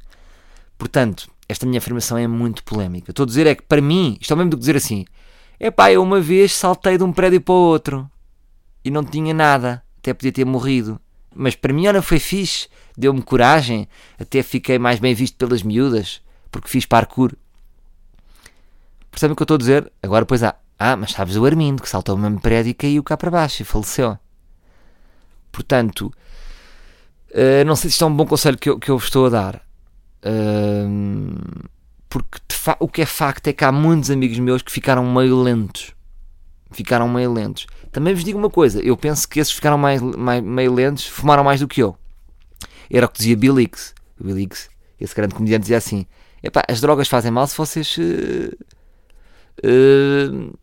Portanto, 0.76 1.30
esta 1.48 1.66
minha 1.66 1.78
afirmação 1.78 2.16
é 2.18 2.26
muito 2.26 2.62
polémica. 2.62 3.10
Estou 3.10 3.24
a 3.24 3.26
dizer 3.26 3.46
é 3.46 3.54
que, 3.54 3.62
para 3.62 3.80
mim, 3.80 4.16
isto 4.20 4.32
é 4.32 4.34
o 4.34 4.36
mesmo 4.36 4.50
do 4.50 4.56
que 4.56 4.60
dizer 4.60 4.76
assim: 4.76 5.04
é 5.60 5.70
pá, 5.70 5.90
eu 5.90 6.02
uma 6.02 6.20
vez 6.20 6.54
saltei 6.54 6.96
de 6.96 7.04
um 7.04 7.12
prédio 7.12 7.40
para 7.40 7.52
o 7.52 7.56
outro 7.56 8.10
e 8.84 8.90
não 8.90 9.04
tinha 9.04 9.34
nada, 9.34 9.82
até 9.98 10.14
podia 10.14 10.32
ter 10.32 10.44
morrido. 10.44 11.00
Mas 11.34 11.54
para 11.54 11.72
mim, 11.72 11.86
olha, 11.86 12.00
foi 12.00 12.18
fixe, 12.18 12.68
deu-me 12.96 13.22
coragem, 13.22 13.88
até 14.18 14.42
fiquei 14.42 14.78
mais 14.78 14.98
bem 14.98 15.14
visto 15.14 15.36
pelas 15.36 15.62
miúdas, 15.62 16.22
porque 16.50 16.68
fiz 16.68 16.86
parkour. 16.86 17.32
Percebem 19.10 19.32
o 19.32 19.36
que 19.36 19.42
eu 19.42 19.44
estou 19.44 19.56
a 19.56 19.58
dizer? 19.58 19.92
Agora, 20.02 20.24
pois 20.24 20.42
há. 20.42 20.54
Ah, 20.78 20.96
mas 20.96 21.10
sabes 21.10 21.36
o 21.36 21.44
Armindo, 21.44 21.82
que 21.82 21.88
saltou 21.88 22.14
o 22.14 22.18
mesmo 22.18 22.40
prédio 22.40 22.70
e 22.70 22.74
caiu 22.74 23.02
cá 23.02 23.16
para 23.16 23.32
baixo 23.32 23.62
e 23.62 23.64
faleceu. 23.64 24.16
Portanto, 25.50 26.12
uh, 27.30 27.64
não 27.66 27.74
sei 27.74 27.90
se 27.90 27.94
isto 27.94 28.04
é 28.04 28.06
um 28.06 28.14
bom 28.14 28.24
conselho 28.24 28.56
que 28.56 28.70
eu, 28.70 28.78
que 28.78 28.88
eu 28.88 28.96
vos 28.96 29.06
estou 29.06 29.26
a 29.26 29.28
dar 29.28 29.68
porque 32.08 32.38
o 32.80 32.88
que 32.88 33.02
é 33.02 33.06
facto 33.06 33.48
é 33.48 33.52
que 33.52 33.64
há 33.64 33.72
muitos 33.72 34.10
amigos 34.10 34.38
meus 34.38 34.62
que 34.62 34.72
ficaram 34.72 35.04
meio 35.10 35.40
lentos. 35.42 35.94
Ficaram 36.70 37.08
meio 37.08 37.32
lentos. 37.32 37.66
Também 37.92 38.14
vos 38.14 38.24
digo 38.24 38.38
uma 38.38 38.50
coisa: 38.50 38.80
eu 38.80 38.96
penso 38.96 39.28
que 39.28 39.40
esses 39.40 39.52
ficaram 39.52 39.78
mais, 39.78 40.00
mais 40.00 40.42
meio 40.42 40.72
lentos 40.72 41.06
fumaram 41.06 41.44
mais 41.44 41.60
do 41.60 41.68
que 41.68 41.82
eu. 41.82 41.96
Era 42.90 43.06
o 43.06 43.08
que 43.08 43.18
dizia 43.18 43.36
Bill 43.36 43.60
Hicks. 43.60 43.94
Bill 44.18 44.38
Hicks, 44.38 44.70
esse 45.00 45.14
grande 45.14 45.34
comediante, 45.34 45.62
dizia 45.62 45.76
assim: 45.76 46.06
Epá, 46.42 46.62
as 46.68 46.80
drogas 46.80 47.08
fazem 47.08 47.30
mal 47.30 47.46
se 47.46 47.56
vocês 47.56 47.96
uh, 47.98 48.56
uh, 49.64 50.58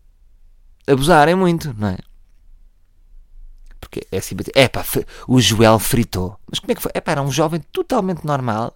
abusarem 0.88 1.36
muito, 1.36 1.74
não 1.78 1.90
é? 1.90 1.98
Porque 3.80 4.08
é 4.12 4.18
assim, 4.18 4.36
é 4.56 4.68
pá, 4.68 4.84
o 5.28 5.40
Joel 5.40 5.80
fritou. 5.80 6.38
Mas 6.50 6.60
como 6.60 6.72
é 6.72 6.76
que 6.76 6.82
foi? 6.82 6.92
É 6.94 7.02
pá, 7.02 7.12
era 7.12 7.22
um 7.22 7.32
jovem 7.32 7.62
totalmente 7.72 8.26
normal, 8.26 8.74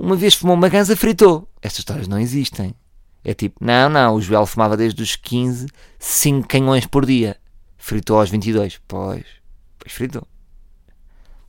uma 0.00 0.16
vez 0.16 0.34
fumou 0.34 0.56
uma 0.56 0.68
ganza, 0.68 0.96
fritou. 0.96 1.48
Estas 1.60 1.80
histórias 1.80 2.08
não 2.08 2.18
existem. 2.18 2.74
É 3.22 3.34
tipo, 3.34 3.62
não, 3.62 3.88
não, 3.90 4.14
o 4.14 4.20
Joel 4.20 4.46
fumava 4.46 4.76
desde 4.76 5.02
os 5.02 5.14
15, 5.14 5.66
5 5.98 6.48
canhões 6.48 6.86
por 6.86 7.04
dia. 7.04 7.36
Fritou 7.76 8.18
aos 8.18 8.30
22. 8.30 8.80
Pois, 8.88 9.26
pois 9.78 9.92
fritou. 9.92 10.26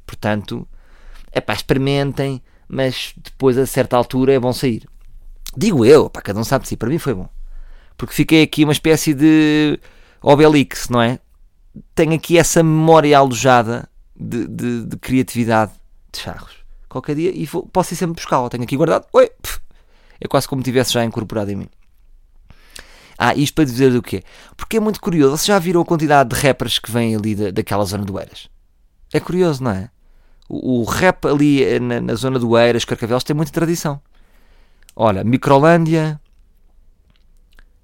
Portanto, 0.06 0.68
é 1.32 1.40
pá, 1.40 1.54
experimentem, 1.54 2.42
mas 2.68 3.14
depois 3.16 3.58
a 3.58 3.66
certa 3.66 3.96
altura 3.96 4.34
é 4.34 4.40
bom 4.40 4.52
sair. 4.52 4.86
Digo 5.56 5.86
eu, 5.86 6.10
pá, 6.10 6.22
cada 6.22 6.40
um 6.40 6.44
sabe 6.44 6.64
de 6.64 6.70
si, 6.70 6.78
para 6.78 6.90
mim 6.90 6.98
foi 6.98 7.14
bom. 7.14 7.30
Porque 7.96 8.14
fiquei 8.14 8.44
aqui 8.44 8.66
uma 8.66 8.74
espécie 8.74 9.14
de 9.14 9.80
Obelix, 10.22 10.90
não 10.90 11.02
é? 11.02 11.20
Tenho 11.96 12.14
aqui 12.14 12.38
essa 12.38 12.62
memória 12.62 13.18
alojada 13.18 13.88
de, 14.14 14.46
de, 14.48 14.86
de 14.86 14.98
criatividade 14.98 15.72
de 16.12 16.20
charros. 16.20 16.61
Qualquer 16.92 17.16
dia 17.16 17.32
e 17.34 17.46
vou, 17.46 17.66
posso 17.66 17.94
ir 17.94 17.98
sempre 17.98 18.16
buscá-lo. 18.16 18.50
Tenho 18.50 18.64
aqui 18.64 18.76
guardado. 18.76 19.08
Oi! 19.14 19.32
É 20.20 20.28
quase 20.28 20.46
como 20.46 20.62
tivesse 20.62 20.92
já 20.92 21.06
incorporado 21.06 21.50
em 21.50 21.56
mim. 21.56 21.70
Ah, 23.18 23.34
isto 23.34 23.56
para 23.56 23.64
dizer 23.64 23.96
o 23.96 24.02
quê? 24.02 24.24
Porque 24.58 24.76
é 24.76 24.80
muito 24.80 25.00
curioso. 25.00 25.38
Vocês 25.38 25.46
já 25.46 25.58
viram 25.58 25.80
a 25.80 25.86
quantidade 25.86 26.30
de 26.30 26.36
rappers 26.36 26.80
que 26.80 26.92
vêm 26.92 27.16
ali 27.16 27.34
da, 27.34 27.50
daquela 27.50 27.86
zona 27.86 28.04
do 28.04 28.20
Eiras? 28.20 28.50
É 29.14 29.22
curioso, 29.22 29.64
não 29.64 29.72
é? 29.72 29.90
O, 30.50 30.82
o 30.82 30.84
rap 30.84 31.26
ali 31.26 31.64
eh, 31.64 31.80
na, 31.80 32.02
na, 32.02 32.16
zona 32.16 32.38
do 32.38 32.58
Eiras, 32.58 32.84
Carcavelos, 32.84 33.24
tem 33.24 33.36
muita 33.36 33.54
tradição. 33.54 34.02
Olha, 34.94 35.24
Microlândia. 35.24 36.20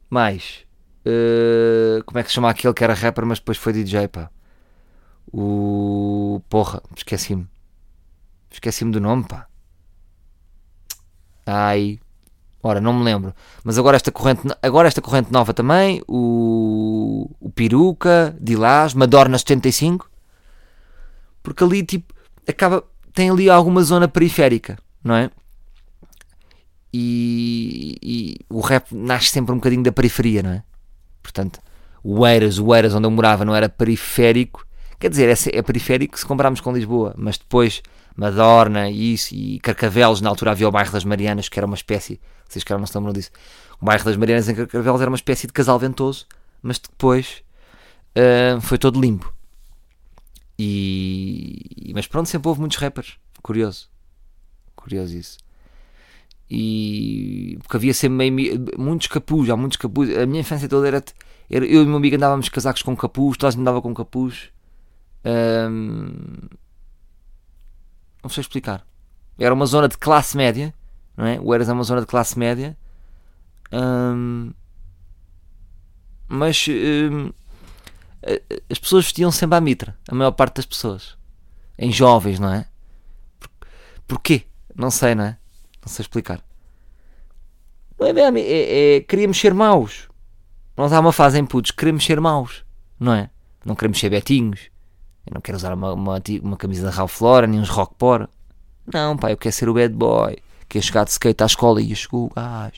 Mais. 0.10 0.65
Uh, 1.06 2.04
como 2.04 2.20
é 2.20 2.24
que 2.24 2.30
se 2.30 2.36
chama 2.36 2.50
aquele 2.50 2.74
que 2.74 2.84
era 2.84 2.93
rapper, 2.93 3.26
mas 3.26 3.39
depois 3.39 3.58
foi 3.58 3.72
DJ, 3.72 4.10
pá? 4.10 4.30
O. 5.32 6.41
Porra, 6.50 6.82
esqueci-me. 6.93 7.48
Esqueci-me 8.51 8.91
do 8.91 9.01
nome, 9.01 9.25
pá. 9.27 9.47
Ai. 11.45 11.99
Ora, 12.62 12.81
não 12.81 12.93
me 12.93 13.03
lembro. 13.03 13.33
Mas 13.63 13.77
agora 13.77 13.95
esta 13.95 14.12
corrente, 14.12 14.41
agora 14.62 14.88
esta 14.88 15.01
corrente 15.01 15.31
nova 15.31 15.53
também. 15.53 16.01
O. 16.07 17.29
O 17.39 17.49
Peruca, 17.49 18.36
Dilás, 18.39 18.93
Madorna 18.93 19.38
75. 19.38 20.10
Porque 21.41 21.63
ali, 21.63 21.83
tipo, 21.83 22.13
acaba. 22.47 22.83
Tem 23.13 23.29
ali 23.29 23.49
alguma 23.49 23.81
zona 23.81 24.07
periférica, 24.07 24.77
não 25.03 25.15
é? 25.15 25.31
E, 26.93 27.97
e, 28.01 28.38
o 28.49 28.60
rap 28.60 28.93
nasce 28.93 29.29
sempre 29.29 29.53
um 29.53 29.55
bocadinho 29.55 29.83
da 29.83 29.91
periferia, 29.91 30.43
não 30.43 30.51
é? 30.51 30.63
Portanto, 31.23 31.60
o 32.03 32.25
Eiras, 32.27 32.60
o 32.60 32.75
Eiras 32.75 32.93
onde 32.93 33.07
eu 33.07 33.12
morava 33.12 33.43
não 33.43 33.55
era 33.55 33.69
periférico, 33.69 34.66
quer 34.99 35.10
dizer, 35.10 35.29
é, 35.29 35.57
é 35.57 35.62
periférico 35.62 36.17
se 36.17 36.25
compararmos 36.25 36.62
com 36.62 36.71
Lisboa, 36.71 37.13
mas 37.17 37.38
depois 37.38 37.81
Madorna 38.15 38.89
e 38.89 39.13
isso, 39.13 39.33
e 39.33 39.60
Carcavelos, 39.60 40.21
na 40.21 40.29
altura 40.29 40.51
havia 40.51 40.67
o 40.67 40.71
bairro 40.71 40.91
das 40.91 41.03
Marianas, 41.03 41.49
que 41.49 41.60
era 41.60 41.65
uma 41.65 41.75
espécie, 41.75 42.19
vocês 42.47 42.63
que 42.63 42.73
não 42.73 42.86
se 42.86 42.97
lembram 42.97 43.13
disso, 43.13 43.31
o 43.81 43.86
bairro 43.86 44.03
das 44.03 44.17
Marianas 44.17 44.49
em 44.49 44.55
Carcavelos 44.55 45.01
era 45.01 45.10
uma 45.10 45.17
espécie 45.17 45.47
de 45.47 45.53
casal 45.53 45.77
ventoso, 45.77 46.25
mas 46.62 46.79
depois 46.79 47.43
uh, 48.15 48.60
foi 48.62 48.77
todo 48.77 48.99
limpo. 48.99 49.33
E, 50.60 51.91
mas 51.93 52.07
pronto, 52.07 52.27
sempre 52.27 52.47
houve 52.47 52.60
muitos 52.60 52.77
rappers, 52.77 53.17
curioso, 53.43 53.89
curioso 54.75 55.15
isso 55.15 55.38
e 56.49 57.57
porque 57.62 57.77
havia 57.77 57.93
sempre 57.93 58.31
meio, 58.31 58.65
muitos 58.77 59.07
capuz, 59.07 59.49
há 59.49 59.57
muitos 59.57 59.77
capuz. 59.77 60.15
A 60.17 60.25
minha 60.25 60.41
infância 60.41 60.67
toda 60.69 60.88
era, 60.88 61.03
era 61.49 61.65
eu 61.65 61.81
e 61.81 61.83
o 61.83 61.88
meu 61.88 61.97
amigo 61.97 62.15
andávamos 62.15 62.49
casacos 62.49 62.81
com 62.81 62.95
capuz, 62.95 63.38
toda 63.38 63.49
a 63.49 63.51
gente 63.51 63.62
andava 63.62 63.81
com 63.81 63.93
capuz. 63.93 64.49
Não 68.21 68.30
sei 68.30 68.41
explicar. 68.41 68.86
Era 69.38 69.53
uma 69.53 69.65
zona 69.65 69.88
de 69.88 69.97
classe 69.97 70.36
média, 70.36 70.73
não 71.15 71.25
é? 71.25 71.39
O 71.39 71.53
Eras 71.53 71.69
é 71.69 71.73
uma 71.73 71.84
zona 71.84 72.01
de 72.01 72.08
classe 72.08 72.38
média, 72.38 72.77
mas 76.27 76.65
as 78.69 78.80
pessoas 78.80 79.06
vestiam 79.06 79.32
sempre 79.32 79.58
à 79.58 79.62
mitra, 79.62 79.97
a 80.08 80.15
maior 80.15 80.32
parte 80.32 80.56
das 80.56 80.65
pessoas, 80.65 81.17
em 81.77 81.91
jovens, 81.91 82.39
não 82.39 82.51
é? 82.51 82.67
Por, 83.39 83.49
porquê? 84.08 84.43
Não 84.75 84.91
sei, 84.91 85.15
não 85.15 85.23
é? 85.23 85.38
Não 85.82 85.88
sei 85.88 86.03
explicar. 86.03 86.43
Não 87.99 88.08
é 88.08 88.13
mesmo? 88.13 88.38
É, 88.38 88.97
é, 88.97 89.01
queríamos 89.01 89.39
ser 89.39 89.53
maus. 89.53 90.08
Nós 90.75 90.93
há 90.93 90.99
uma 90.99 91.12
fase 91.12 91.39
em 91.39 91.45
putos, 91.45 91.71
queremos 91.71 92.06
ser 92.06 92.19
maus. 92.19 92.63
Não 92.99 93.13
é? 93.13 93.30
Não 93.65 93.75
queremos 93.75 93.99
ser 93.99 94.10
betinhos. 94.10 94.69
Eu 95.27 95.33
não 95.33 95.41
quero 95.41 95.57
usar 95.57 95.73
uma, 95.73 95.93
uma, 95.93 96.21
uma 96.41 96.57
camisa 96.57 96.89
de 96.89 96.95
Ralph 96.95 97.21
Lauren 97.21 97.47
nem 97.47 97.59
uns 97.59 97.69
Rockport. 97.69 98.29
Não, 98.91 99.17
pá, 99.17 99.31
eu 99.31 99.37
quero 99.37 99.53
ser 99.53 99.67
o 99.67 99.73
bad 99.73 99.93
boy. 99.93 100.37
Quer 100.69 100.81
chegar 100.81 101.03
de 101.03 101.11
skate 101.11 101.43
à 101.43 101.45
escola 101.45 101.81
e 101.81 101.93
chegou, 101.93 102.31
ah, 102.35 102.71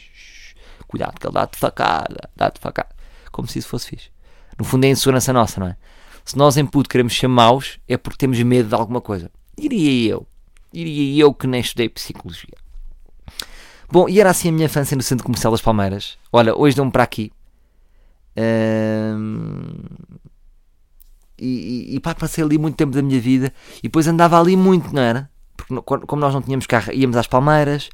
cuidado 0.88 1.20
que 1.20 1.28
ele 1.28 1.34
dá-te 1.34 1.58
facada, 1.58 2.30
dá-te 2.36 2.60
facada. 2.60 2.90
Como 3.32 3.48
se 3.48 3.60
isso 3.60 3.68
fosse 3.68 3.88
fixe. 3.88 4.10
No 4.58 4.66
fundo 4.66 4.86
é 4.86 4.90
insegurança 4.90 5.32
nossa, 5.32 5.60
não 5.60 5.68
é? 5.68 5.78
Se 6.26 6.36
nós 6.38 6.58
em 6.58 6.66
puto 6.66 6.90
queremos 6.90 7.16
ser 7.18 7.28
maus, 7.28 7.80
é 7.88 7.98
porque 7.98 8.18
temos 8.18 8.42
medo 8.42 8.70
de 8.70 8.76
alguma 8.76 9.00
coisa. 9.00 9.32
Diria 9.58 10.12
eu. 10.12 10.28
Diria 10.74 11.22
eu 11.22 11.34
que 11.34 11.48
nem 11.48 11.62
estudei 11.62 11.88
psicologia. 11.90 12.58
Bom, 13.92 14.10
e 14.10 14.20
era 14.20 14.30
assim 14.30 14.50
a 14.50 14.52
minha 14.52 14.66
infância 14.66 14.96
no 14.96 15.02
Centro 15.02 15.26
Comercial 15.26 15.52
das 15.52 15.62
Palmeiras. 15.62 16.18
Olha, 16.32 16.56
hoje 16.56 16.76
dão-me 16.76 16.92
para 16.92 17.04
aqui. 17.04 17.32
E, 21.40 21.96
e 21.96 22.00
pá, 22.00 22.14
passei 22.16 22.44
ali 22.44 22.58
muito 22.58 22.76
tempo 22.76 22.94
da 22.94 23.02
minha 23.02 23.20
vida. 23.20 23.54
E 23.80 23.84
depois 23.84 24.08
andava 24.08 24.40
ali 24.40 24.56
muito, 24.56 24.94
não 24.94 25.02
era? 25.02 25.30
Porque 25.56 26.06
como 26.06 26.22
nós 26.22 26.34
não 26.34 26.42
tínhamos 26.42 26.66
carro, 26.68 26.92
íamos 26.94 27.18
às 27.18 27.28
Palmeiras. 27.28 27.90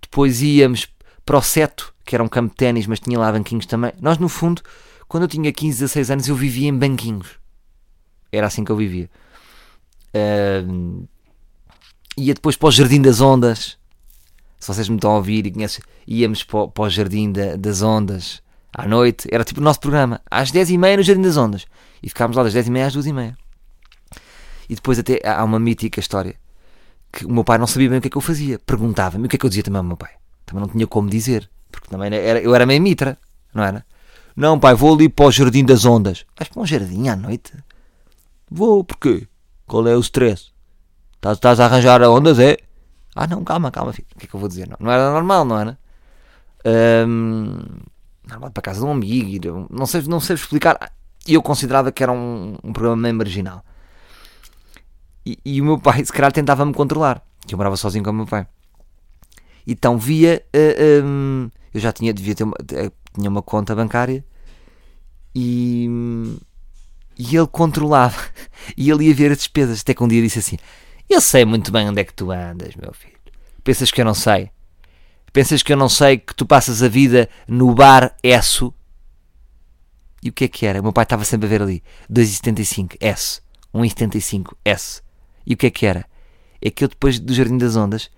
Depois 0.00 0.42
íamos 0.42 0.86
para 1.24 1.38
o 1.38 1.42
Seto, 1.42 1.94
que 2.04 2.14
era 2.14 2.22
um 2.22 2.28
campo 2.28 2.50
de 2.50 2.56
ténis, 2.56 2.86
mas 2.86 3.00
tinha 3.00 3.18
lá 3.18 3.32
banquinhos 3.32 3.66
também. 3.66 3.92
Nós, 4.00 4.18
no 4.18 4.28
fundo, 4.28 4.62
quando 5.08 5.24
eu 5.24 5.28
tinha 5.28 5.52
15, 5.52 5.78
16 5.78 6.10
anos, 6.10 6.28
eu 6.28 6.36
vivia 6.36 6.68
em 6.68 6.76
banquinhos. 6.76 7.38
Era 8.30 8.46
assim 8.46 8.64
que 8.64 8.72
eu 8.72 8.76
vivia. 8.76 9.10
Uh, 10.14 11.08
ia 12.16 12.34
depois 12.34 12.56
para 12.56 12.68
o 12.68 12.70
Jardim 12.70 13.00
das 13.00 13.20
Ondas 13.20 13.78
se 14.64 14.72
vocês 14.72 14.88
me 14.88 14.96
estão 14.96 15.10
a 15.10 15.16
ouvir 15.16 15.46
e 15.46 15.50
conhecem, 15.50 15.84
íamos 16.06 16.42
para, 16.42 16.68
para 16.68 16.84
o 16.84 16.88
Jardim 16.88 17.30
da, 17.30 17.54
das 17.54 17.82
Ondas 17.82 18.42
à 18.72 18.88
noite, 18.88 19.28
era 19.30 19.44
tipo 19.44 19.60
o 19.60 19.62
nosso 19.62 19.78
programa, 19.78 20.22
às 20.30 20.50
10h30 20.50 20.96
no 20.96 21.02
Jardim 21.02 21.22
das 21.22 21.36
Ondas, 21.36 21.66
e 22.02 22.08
ficámos 22.08 22.36
lá 22.36 22.42
das 22.42 22.54
10h30 22.54 22.86
às 22.86 22.96
2h30. 22.96 23.36
E 24.68 24.74
depois 24.74 24.98
até 24.98 25.20
há 25.24 25.44
uma 25.44 25.58
mítica 25.58 26.00
história 26.00 26.36
que 27.12 27.24
o 27.24 27.32
meu 27.32 27.44
pai 27.44 27.58
não 27.58 27.66
sabia 27.66 27.88
bem 27.88 27.98
o 27.98 28.00
que 28.00 28.08
é 28.08 28.10
que 28.10 28.16
eu 28.16 28.22
fazia, 28.22 28.58
perguntava-me 28.58 29.26
o 29.26 29.28
que 29.28 29.36
é 29.36 29.38
que 29.38 29.46
eu 29.46 29.50
dizia 29.50 29.62
também 29.62 29.78
ao 29.78 29.84
meu 29.84 29.96
pai. 29.96 30.10
Também 30.44 30.62
não 30.62 30.68
tinha 30.68 30.86
como 30.86 31.08
dizer, 31.08 31.48
porque 31.70 31.88
também 31.88 32.12
era, 32.12 32.40
eu 32.40 32.54
era 32.54 32.66
meio 32.66 32.82
mitra, 32.82 33.16
não 33.54 33.62
era? 33.62 33.86
Não, 34.36 34.58
pai, 34.58 34.74
vou 34.74 34.94
ali 34.94 35.08
para 35.08 35.26
o 35.26 35.30
Jardim 35.30 35.64
das 35.64 35.84
Ondas. 35.84 36.26
Vais 36.36 36.48
para 36.48 36.60
um 36.60 36.66
jardim 36.66 37.08
à 37.08 37.14
noite? 37.14 37.52
Vou, 38.50 38.82
porquê? 38.82 39.28
Qual 39.66 39.86
é 39.86 39.96
o 39.96 40.00
stress? 40.00 40.52
Estás, 41.32 41.58
a 41.60 41.64
arranjar 41.64 42.02
ondas, 42.02 42.38
é? 42.38 42.58
Ah, 43.14 43.26
não, 43.26 43.42
calma, 43.42 43.70
calma, 43.70 43.92
filho. 43.92 44.06
O 44.14 44.18
que 44.18 44.26
é 44.26 44.28
que 44.28 44.34
eu 44.34 44.40
vou 44.40 44.48
dizer? 44.48 44.68
Não, 44.68 44.76
não 44.78 44.92
era 44.92 45.10
normal, 45.10 45.44
não 45.44 45.58
era? 45.58 45.78
Um, 47.06 47.60
normal 48.28 48.50
para 48.50 48.62
casa 48.62 48.80
de 48.80 48.86
um 48.86 48.90
amigo, 48.90 49.66
não 49.70 49.86
sei, 49.86 50.02
não 50.02 50.20
sei 50.20 50.34
explicar. 50.34 50.92
E 51.26 51.34
eu 51.34 51.42
considerava 51.42 51.90
que 51.90 52.02
era 52.02 52.12
um, 52.12 52.56
um 52.62 52.72
programa 52.72 53.02
meio 53.02 53.14
marginal. 53.14 53.64
E, 55.24 55.38
e, 55.44 55.60
o 55.60 55.64
meu 55.64 55.78
pai, 55.78 56.02
se 56.04 56.12
calhar, 56.12 56.32
tentava-me 56.32 56.72
controlar. 56.74 57.22
Que 57.46 57.54
eu 57.54 57.58
morava 57.58 57.76
sozinho 57.76 58.04
com 58.04 58.10
o 58.10 58.14
meu 58.14 58.26
pai. 58.26 58.46
Então 59.66 59.98
via. 59.98 60.44
Uh, 60.54 61.04
um, 61.04 61.50
eu 61.72 61.80
já 61.80 61.92
tinha, 61.92 62.12
devia 62.12 62.34
ter 62.34 62.44
uma, 62.44 62.54
eh, 62.72 62.90
tinha 63.12 63.28
uma 63.28 63.42
conta 63.42 63.74
bancária 63.74 64.24
e, 65.34 65.88
e 67.18 67.36
ele 67.36 67.46
controlava. 67.46 68.16
E 68.78 68.90
ele 68.90 69.04
ia 69.04 69.14
ver 69.14 69.30
as 69.30 69.38
despesas. 69.38 69.82
Até 69.82 69.92
que 69.92 70.02
um 70.02 70.08
dia 70.08 70.22
disse 70.22 70.38
assim: 70.38 70.56
eu 71.08 71.20
sei 71.20 71.44
muito 71.44 71.70
bem 71.70 71.88
onde 71.88 72.00
é 72.00 72.04
que 72.04 72.14
tu 72.14 72.30
andas, 72.30 72.74
meu 72.76 72.92
filho. 72.92 73.14
Pensas 73.62 73.90
que 73.90 74.00
eu 74.00 74.04
não 74.04 74.14
sei? 74.14 74.50
Pensas 75.32 75.62
que 75.62 75.72
eu 75.72 75.76
não 75.76 75.88
sei 75.88 76.18
que 76.18 76.34
tu 76.34 76.46
passas 76.46 76.82
a 76.82 76.88
vida 76.88 77.28
no 77.46 77.74
bar 77.74 78.16
Esso? 78.22 78.72
E 80.24 80.30
o 80.30 80.32
que 80.32 80.44
é 80.44 80.48
que 80.48 80.64
era? 80.64 80.80
O 80.80 80.82
meu 80.82 80.92
pai 80.92 81.02
estava 81.02 81.22
sempre 81.22 81.46
a 81.46 81.50
ver 81.50 81.60
ali. 81.60 81.82
2,75 82.10 82.96
S. 82.98 83.42
1,75 83.74 84.54
S. 84.64 85.02
E 85.46 85.52
o 85.52 85.56
que 85.56 85.66
é 85.66 85.70
que 85.70 85.84
era? 85.84 86.06
É 86.62 86.70
que 86.70 86.82
eu 86.82 86.88
depois 86.88 87.20
do 87.20 87.34
Jardim 87.34 87.58
das 87.58 87.76
Ondas 87.76 88.10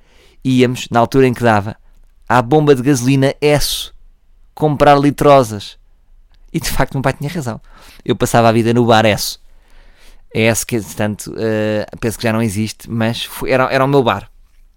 íamos, 0.45 0.87
na 0.89 1.01
altura 1.01 1.27
em 1.27 1.35
que 1.35 1.43
dava, 1.43 1.77
à 2.29 2.41
bomba 2.41 2.77
de 2.77 2.83
gasolina 2.83 3.35
Esso 3.41 3.93
comprar 4.55 4.97
litrosas. 4.97 5.77
E 6.53 6.61
de 6.61 6.71
facto 6.71 6.95
meu 6.95 7.03
pai 7.03 7.13
tinha 7.13 7.29
razão. 7.29 7.61
Eu 8.05 8.15
passava 8.15 8.49
a 8.49 8.53
vida 8.53 8.73
no 8.73 8.87
bar 8.87 9.05
Esso. 9.05 9.45
É 10.33 10.43
esse 10.43 10.65
que, 10.65 10.81
portanto, 10.81 11.33
uh, 11.33 11.99
penso 11.99 12.19
que 12.19 12.25
já 12.25 12.33
não 12.33 12.43
existe, 12.43 12.89
mas 12.89 13.25
foi, 13.25 13.51
era, 13.51 13.65
era 13.65 13.85
o 13.85 13.89
meu 13.89 14.03
bar. 14.05 14.31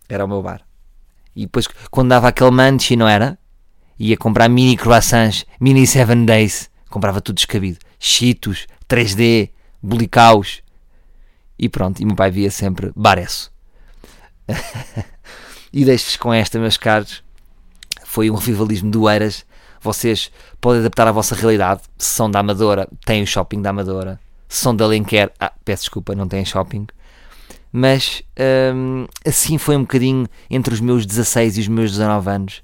Era 0.08 0.26
o 0.26 0.28
meu 0.28 0.42
bar. 0.42 0.62
E 1.36 1.42
depois, 1.42 1.68
quando 1.92 2.10
dava 2.10 2.28
aquele 2.28 2.50
manche, 2.50 2.96
não 2.96 3.08
era? 3.08 3.38
Ia 4.00 4.18
comprar 4.18 4.50
mini 4.50 4.76
croissants, 4.76 5.46
mini 5.60 5.86
seven 5.86 6.26
days, 6.26 6.70
comprava 6.90 7.22
tudo 7.22 7.36
descabido. 7.36 7.80
Cheetos, 8.00 8.68
3D, 8.88 9.52
bolicaus. 9.82 10.62
E 11.58 11.68
pronto, 11.68 12.02
e 12.02 12.06
meu 12.06 12.16
pai 12.16 12.32
via 12.32 12.50
sempre 12.50 12.92
baresso. 12.96 13.52
e 15.72 15.86
deixo-vos 15.86 16.18
com 16.18 16.34
esta, 16.34 16.60
meus 16.60 16.78
caros. 16.78 17.24
Foi 18.06 18.30
um 18.30 18.36
revivalismo 18.36 18.90
do 18.90 19.10
Eiras. 19.10 19.46
Vocês 19.82 20.32
podem 20.60 20.80
adaptar 20.82 21.08
à 21.08 21.12
vossa 21.12 21.36
realidade. 21.36 21.82
Se 21.98 22.14
são 22.14 22.30
da 22.30 22.40
Amadora, 22.40 22.88
tem 23.06 23.22
o 23.22 23.28
shopping 23.28 23.62
da 23.62 23.70
Amadora 23.70 24.20
são 24.50 24.76
de 24.76 24.84
Alenquer, 24.84 25.32
ah, 25.40 25.54
peço 25.64 25.84
desculpa, 25.84 26.16
não 26.16 26.28
tem 26.28 26.44
shopping, 26.44 26.88
mas 27.72 28.24
hum, 28.74 29.06
assim 29.26 29.60
foi 29.60 29.78
um 29.78 29.82
bocadinho 29.82 30.28
entre 30.50 30.74
os 30.74 30.82
meus 30.82 31.06
16 31.06 31.60
e 31.60 31.62
os 31.62 31.68
meus 31.68 31.92
19 31.92 32.30
anos. 32.32 32.64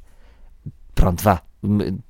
Pronto, 0.95 1.23
vá, 1.23 1.43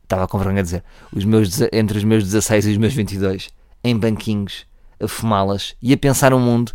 estava 0.04 0.28
com 0.28 0.38
vergonha 0.38 0.60
a 0.60 0.64
dizer, 0.64 0.84
os 1.12 1.26
meus, 1.26 1.60
entre 1.72 1.98
os 1.98 2.04
meus 2.04 2.24
16 2.24 2.68
e 2.68 2.72
os 2.72 2.78
meus 2.78 2.94
22, 2.94 3.50
em 3.84 3.98
banquinhos, 3.98 4.66
a 5.00 5.08
fumá-las 5.08 5.76
e 5.82 5.94
a 5.94 5.98
pensar 5.98 6.34
o 6.34 6.40
mundo. 6.40 6.72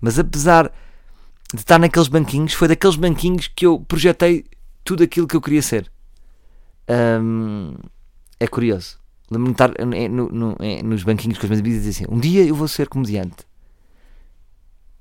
Mas 0.00 0.18
apesar 0.18 0.72
de 1.52 1.60
estar 1.60 1.78
naqueles 1.78 2.08
banquinhos, 2.08 2.52
foi 2.52 2.68
daqueles 2.68 2.96
banquinhos 2.96 3.48
que 3.48 3.66
eu 3.66 3.80
projetei 3.80 4.44
tudo 4.84 5.02
aquilo 5.02 5.26
que 5.26 5.36
eu 5.36 5.40
queria 5.40 5.62
ser. 5.62 5.90
É 8.40 8.46
curioso. 8.46 8.98
Lembro-me 9.30 9.54
de 9.54 9.62
estar 9.62 9.74
no- 10.10 10.28
no- 10.30 10.56
nos 10.84 11.02
banquinhos 11.02 11.38
com 11.38 11.44
os 11.44 11.50
meus 11.50 11.60
amigos 11.60 11.78
e 11.78 11.80
dizer 11.80 12.04
assim: 12.04 12.14
um 12.14 12.18
dia 12.18 12.44
eu 12.44 12.54
vou 12.54 12.68
ser 12.68 12.88
comediante. 12.88 13.36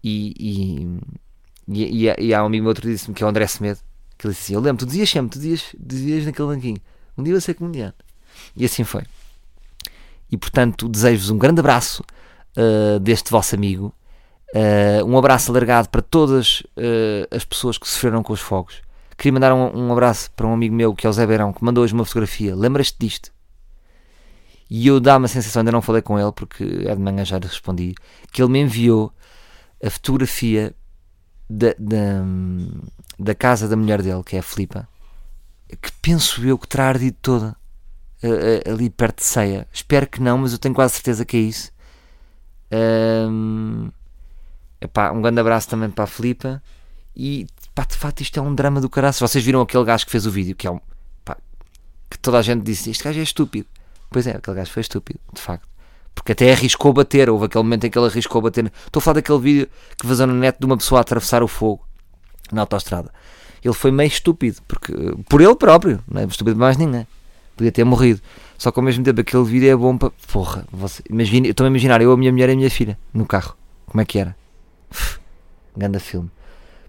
E, 0.04 0.34
e, 1.68 2.06
e, 2.06 2.26
e 2.28 2.34
há 2.34 2.44
um 2.44 2.48
amigo 2.48 2.64
meu 2.64 2.70
outro 2.70 2.90
disse-me 2.90 3.14
que 3.16 3.24
é 3.24 3.26
o 3.26 3.30
André 3.30 3.48
Semedo, 3.48 3.80
que 4.18 4.28
ele 4.28 4.34
disse 4.34 4.46
assim: 4.46 4.54
Eu 4.56 4.60
lembro, 4.62 4.86
tu 4.86 4.90
dizias 4.90 5.10
sempre, 5.10 5.30
tu 5.32 5.40
dizias, 5.42 5.64
dizias 5.80 6.26
naquele 6.26 6.48
banquinho, 6.48 6.78
um 7.18 7.24
dia 7.24 7.32
eu 7.32 7.36
vou 7.36 7.42
ser 7.42 7.54
comediante. 7.54 7.98
E 8.56 8.66
assim 8.66 8.84
foi. 8.84 9.04
E 10.32 10.38
portanto, 10.38 10.88
desejo-vos 10.88 11.30
um 11.30 11.38
grande 11.38 11.60
abraço 11.60 12.04
uh, 12.58 13.00
deste 13.00 13.32
vosso 13.32 13.56
amigo. 13.56 13.94
Uh, 14.54 15.06
um 15.06 15.18
abraço 15.18 15.52
alargado 15.52 15.90
para 15.90 16.02
todas 16.02 16.62
uh, 16.62 17.36
as 17.36 17.44
pessoas 17.44 17.78
que 17.78 17.88
sofreram 17.88 18.24
com 18.24 18.34
os 18.34 18.40
fogos. 18.40 18.82
Queria 19.18 19.34
mandar 19.34 19.54
um, 19.54 19.88
um 19.88 19.92
abraço 19.92 20.30
para 20.32 20.46
um 20.46 20.54
amigo 20.54 20.76
meu 20.76 20.94
que 20.94 21.08
é 21.08 21.10
o 21.10 21.14
Zé 21.14 21.26
Beirão, 21.26 21.52
que 21.52 21.64
mandou 21.64 21.84
hoje 21.84 21.94
uma 21.94 22.06
fotografia. 22.06 22.56
Lembras-te 22.56 22.98
disto? 23.00 23.32
E 24.70 24.86
eu 24.88 25.00
dá 25.00 25.18
uma 25.18 25.28
sensação, 25.28 25.62
ainda 25.62 25.72
não 25.72 25.82
falei 25.82 26.02
com 26.02 26.20
ele 26.20 26.32
porque 26.32 26.64
é 26.86 26.94
de 26.94 27.02
manhã 27.02 27.24
já 27.24 27.40
lhe 27.40 27.48
respondi, 27.48 27.96
que 28.32 28.42
ele 28.42 28.52
me 28.52 28.60
enviou 28.60 29.12
a 29.84 29.90
fotografia 29.90 30.76
da, 31.50 31.74
da, 31.80 32.24
da 33.18 33.34
casa 33.34 33.68
da 33.68 33.78
mulher 33.78 34.02
dele, 34.02 34.24
que 34.24 34.36
é 34.36 34.40
a 34.40 34.44
Filipa, 34.44 34.88
que 35.76 35.92
penso 36.02 36.46
eu 36.46 36.58
que 36.58 36.68
terá 36.68 36.88
ardido 36.88 37.18
toda 37.22 37.56
eh, 38.24 38.64
ali 38.70 38.90
perto 38.90 39.18
de 39.18 39.26
ceia. 39.26 39.68
Espero 39.74 40.08
que 40.08 40.22
não, 40.22 40.38
mas 40.38 40.54
eu 40.54 40.58
tenho 40.58 40.74
quase 40.74 40.94
certeza 40.94 41.26
que 41.26 41.38
é 41.38 41.42
isso. 41.42 41.72
Ahm, 42.72 43.90
epá, 44.82 45.12
um 45.12 45.22
grande 45.22 45.40
abraço 45.40 45.70
também 45.70 45.90
para 45.90 46.06
a 46.06 46.08
Filipa. 46.08 46.62
E 47.16 47.48
pá, 47.74 47.84
de 47.84 47.96
facto, 47.96 48.22
isto 48.22 48.40
é 48.40 48.42
um 48.42 48.54
drama 48.54 48.80
do 48.82 48.90
caralho. 48.90 49.14
Vocês 49.14 49.44
viram 49.44 49.62
aquele 49.62 49.84
gajo 49.84 50.06
que 50.06 50.12
fez 50.12 50.26
o 50.26 50.32
vídeo, 50.32 50.56
que 50.56 50.68
é 50.68 50.72
um 50.72 50.80
que 52.10 52.18
toda 52.18 52.40
a 52.40 52.42
gente 52.42 52.64
disse: 52.64 52.90
Este 52.90 53.04
gajo 53.04 53.20
é 53.20 53.24
estúpido. 53.24 53.68
Pois 54.10 54.26
é, 54.28 54.32
aquele 54.32 54.58
gajo 54.58 54.72
foi 54.72 54.82
estúpido, 54.82 55.20
de 55.34 55.42
facto. 55.42 55.68
Porque 56.16 56.32
até 56.32 56.52
arriscou 56.52 56.94
bater. 56.94 57.30
Houve 57.30 57.46
aquele 57.46 57.64
momento 57.64 57.86
em 57.86 57.90
que 57.90 57.98
ele 57.98 58.08
arriscou 58.08 58.42
bater. 58.42 58.72
Estou 58.86 59.00
a 59.00 59.02
falar 59.02 59.16
daquele 59.16 59.40
vídeo 59.40 59.70
que 60.00 60.08
vazou 60.08 60.26
na 60.26 60.34
net 60.34 60.58
de 60.60 60.66
uma 60.66 60.78
pessoa 60.78 61.00
a 61.00 61.02
atravessar 61.02 61.44
o 61.44 61.48
fogo 61.48 61.86
na 62.52 62.62
autostrada. 62.62 63.12
Ele 63.64 63.74
foi 63.74 63.92
meio 63.92 64.08
estúpido, 64.08 64.58
porque 64.68 64.94
por 65.30 65.42
ele 65.42 65.56
próprio, 65.56 66.00
não 66.10 66.22
é 66.22 66.26
estúpido 66.26 66.56
de 66.56 66.60
mais 66.60 66.78
ninguém. 66.78 67.08
Podia 67.56 67.72
ter 67.72 67.84
morrido. 67.84 68.22
Só 68.58 68.72
que 68.72 68.80
ao 68.80 68.84
mesmo 68.84 69.04
tempo 69.04 69.20
aquele 69.20 69.44
vídeo 69.44 69.72
é 69.72 69.76
bom 69.76 69.98
para. 69.98 70.12
Porra, 70.32 70.66
você... 70.72 71.02
Imagine... 71.10 71.50
estou 71.50 71.66
a 71.66 71.70
imaginar 71.70 72.02
eu, 72.02 72.12
a 72.12 72.18
minha 72.18 72.32
mulher 72.32 72.50
e 72.50 72.54
a 72.54 72.56
minha 72.56 72.70
filha 72.70 72.98
no 73.14 73.26
carro. 73.26 73.56
Como 73.88 74.00
é 74.02 74.06
que 74.06 74.20
era? 74.20 74.36
Uf, 74.92 75.20
Ganda 75.76 76.00
filme. 76.00 76.30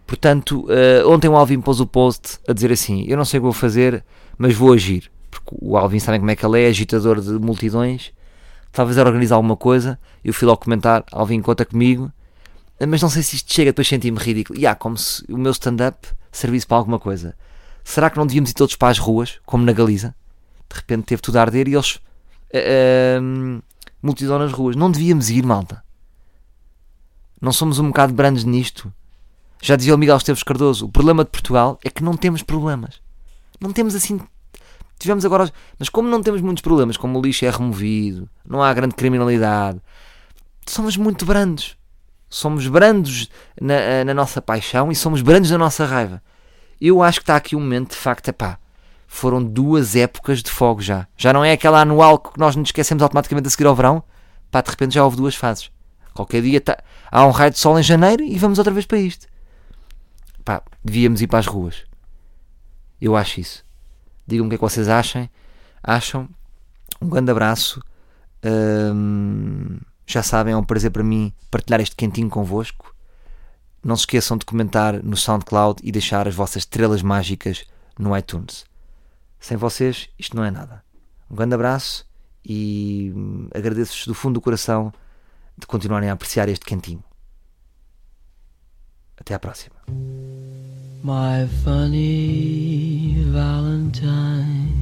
Portanto, 0.06 0.66
eh, 0.70 1.04
ontem 1.04 1.28
o 1.28 1.36
Alvin 1.36 1.60
pôs 1.60 1.80
o 1.80 1.86
post 1.86 2.38
a 2.48 2.52
dizer 2.52 2.72
assim: 2.72 3.04
Eu 3.06 3.16
não 3.16 3.24
sei 3.24 3.38
o 3.38 3.42
que 3.42 3.44
vou 3.44 3.52
fazer, 3.52 4.04
mas 4.38 4.54
vou 4.54 4.72
agir. 4.72 5.10
Porque 5.30 5.54
o 5.60 5.76
Alvin 5.76 5.98
sabem 5.98 6.20
como 6.20 6.30
é 6.30 6.36
que 6.36 6.44
ele 6.44 6.62
é, 6.62 6.68
agitador 6.68 7.20
de 7.20 7.32
multidões. 7.32 8.12
Talvez 8.72 8.96
era 8.96 9.08
organizar 9.08 9.36
alguma 9.36 9.56
coisa. 9.56 9.98
Eu 10.24 10.32
fui 10.32 10.46
logo 10.46 10.60
comentar: 10.62 11.04
Alvin, 11.12 11.42
conta 11.42 11.64
comigo. 11.64 12.10
Eh, 12.80 12.86
Mas 12.86 13.02
não 13.02 13.10
sei 13.10 13.22
se 13.22 13.36
isto 13.36 13.52
chega, 13.52 13.70
depois 13.70 13.86
senti-me 13.86 14.18
ridículo. 14.18 14.58
E 14.58 14.66
há 14.66 14.74
como 14.74 14.96
se 14.96 15.24
o 15.30 15.36
meu 15.36 15.52
stand-up 15.52 16.08
servisse 16.30 16.66
para 16.66 16.76
alguma 16.76 16.98
coisa. 16.98 17.34
Será 17.84 18.10
que 18.10 18.16
não 18.18 18.26
devíamos 18.26 18.50
ir 18.50 18.54
todos 18.54 18.76
para 18.76 18.88
as 18.88 18.98
ruas, 18.98 19.40
como 19.46 19.64
na 19.64 19.72
Galiza? 19.72 20.14
De 20.68 20.76
repente 20.76 21.04
teve 21.04 21.22
tudo 21.22 21.36
a 21.36 21.40
arder 21.40 21.68
e 21.68 21.74
eles. 21.74 22.00
eh, 22.52 23.18
eh, 23.18 23.20
multidão 24.02 24.38
nas 24.38 24.52
ruas. 24.52 24.76
Não 24.76 24.90
devíamos 24.90 25.30
ir, 25.30 25.44
malta. 25.44 25.82
Não 27.40 27.52
somos 27.52 27.78
um 27.78 27.88
bocado 27.88 28.12
brandos 28.12 28.44
nisto. 28.44 28.92
Já 29.62 29.76
dizia 29.76 29.94
o 29.94 29.98
Miguel 29.98 30.16
Esteves 30.16 30.42
Cardoso: 30.42 30.86
o 30.86 30.90
problema 30.90 31.24
de 31.24 31.30
Portugal 31.30 31.78
é 31.84 31.90
que 31.90 32.02
não 32.02 32.16
temos 32.16 32.42
problemas. 32.42 33.00
Não 33.60 33.72
temos 33.72 33.94
assim. 33.94 34.20
Tivemos 34.98 35.24
agora. 35.24 35.50
Mas 35.78 35.88
como 35.88 36.08
não 36.08 36.22
temos 36.22 36.40
muitos 36.40 36.62
problemas, 36.62 36.96
como 36.96 37.18
o 37.18 37.22
lixo 37.22 37.44
é 37.44 37.50
removido, 37.50 38.28
não 38.44 38.62
há 38.62 38.72
grande 38.74 38.94
criminalidade, 38.94 39.80
somos 40.66 40.96
muito 40.96 41.24
brandos. 41.24 41.77
Somos 42.28 42.66
brandos 42.66 43.30
na, 43.60 44.04
na 44.04 44.14
nossa 44.14 44.42
paixão 44.42 44.92
e 44.92 44.94
somos 44.94 45.22
brandos 45.22 45.50
na 45.50 45.58
nossa 45.58 45.84
raiva. 45.84 46.22
Eu 46.80 47.02
acho 47.02 47.20
que 47.20 47.22
está 47.22 47.36
aqui 47.36 47.56
um 47.56 47.60
momento, 47.60 47.90
de 47.90 47.96
facto, 47.96 48.32
pá. 48.32 48.58
Foram 49.06 49.42
duas 49.42 49.96
épocas 49.96 50.42
de 50.42 50.50
fogo 50.50 50.82
já. 50.82 51.08
Já 51.16 51.32
não 51.32 51.44
é 51.44 51.52
aquela 51.52 51.80
anual 51.80 52.18
que 52.18 52.38
nós 52.38 52.54
nos 52.54 52.68
esquecemos 52.68 53.02
automaticamente 53.02 53.48
a 53.48 53.50
seguir 53.50 53.66
ao 53.66 53.74
verão. 53.74 54.02
Pá, 54.50 54.60
de 54.60 54.70
repente 54.70 54.94
já 54.94 55.04
houve 55.04 55.16
duas 55.16 55.34
fases. 55.34 55.70
Qualquer 56.12 56.42
dia 56.42 56.60
tá, 56.60 56.76
há 57.10 57.26
um 57.26 57.30
raio 57.30 57.50
de 57.50 57.58
sol 57.58 57.78
em 57.78 57.82
janeiro 57.82 58.22
e 58.22 58.38
vamos 58.38 58.58
outra 58.58 58.72
vez 58.72 58.84
para 58.84 58.98
isto. 58.98 59.26
Pá, 60.44 60.62
devíamos 60.84 61.22
ir 61.22 61.26
para 61.26 61.38
as 61.38 61.46
ruas. 61.46 61.84
Eu 63.00 63.16
acho 63.16 63.40
isso. 63.40 63.64
Digam-me 64.26 64.48
o 64.48 64.50
que 64.50 64.54
é 64.56 64.58
que 64.58 64.64
vocês 64.64 64.88
achem. 64.88 65.30
Acham. 65.82 66.28
Um 67.00 67.08
grande 67.08 67.30
abraço. 67.30 67.80
Hum, 68.44 69.78
já 70.08 70.22
sabem, 70.22 70.54
é 70.54 70.56
um 70.56 70.64
prazer 70.64 70.90
para 70.90 71.04
mim 71.04 71.34
partilhar 71.50 71.82
este 71.82 71.94
quentinho 71.94 72.30
convosco. 72.30 72.94
Não 73.84 73.94
se 73.94 74.00
esqueçam 74.02 74.38
de 74.38 74.46
comentar 74.46 75.02
no 75.02 75.18
SoundCloud 75.18 75.82
e 75.84 75.92
deixar 75.92 76.26
as 76.26 76.34
vossas 76.34 76.62
estrelas 76.62 77.02
mágicas 77.02 77.66
no 77.98 78.16
iTunes. 78.16 78.64
Sem 79.38 79.58
vocês, 79.58 80.08
isto 80.18 80.34
não 80.34 80.42
é 80.42 80.50
nada. 80.50 80.82
Um 81.30 81.36
grande 81.36 81.54
abraço 81.54 82.06
e 82.42 83.12
hum, 83.14 83.48
agradeço-vos 83.54 84.06
do 84.06 84.14
fundo 84.14 84.34
do 84.34 84.40
coração 84.40 84.90
de 85.58 85.66
continuarem 85.66 86.08
a 86.08 86.14
apreciar 86.14 86.48
este 86.48 86.64
quentinho. 86.64 87.04
Até 89.20 89.34
à 89.34 89.38
próxima. 89.38 89.76
My 91.04 91.46
funny 91.62 93.26
Valentine, 93.30 94.72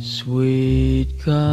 sweet. 0.00 1.28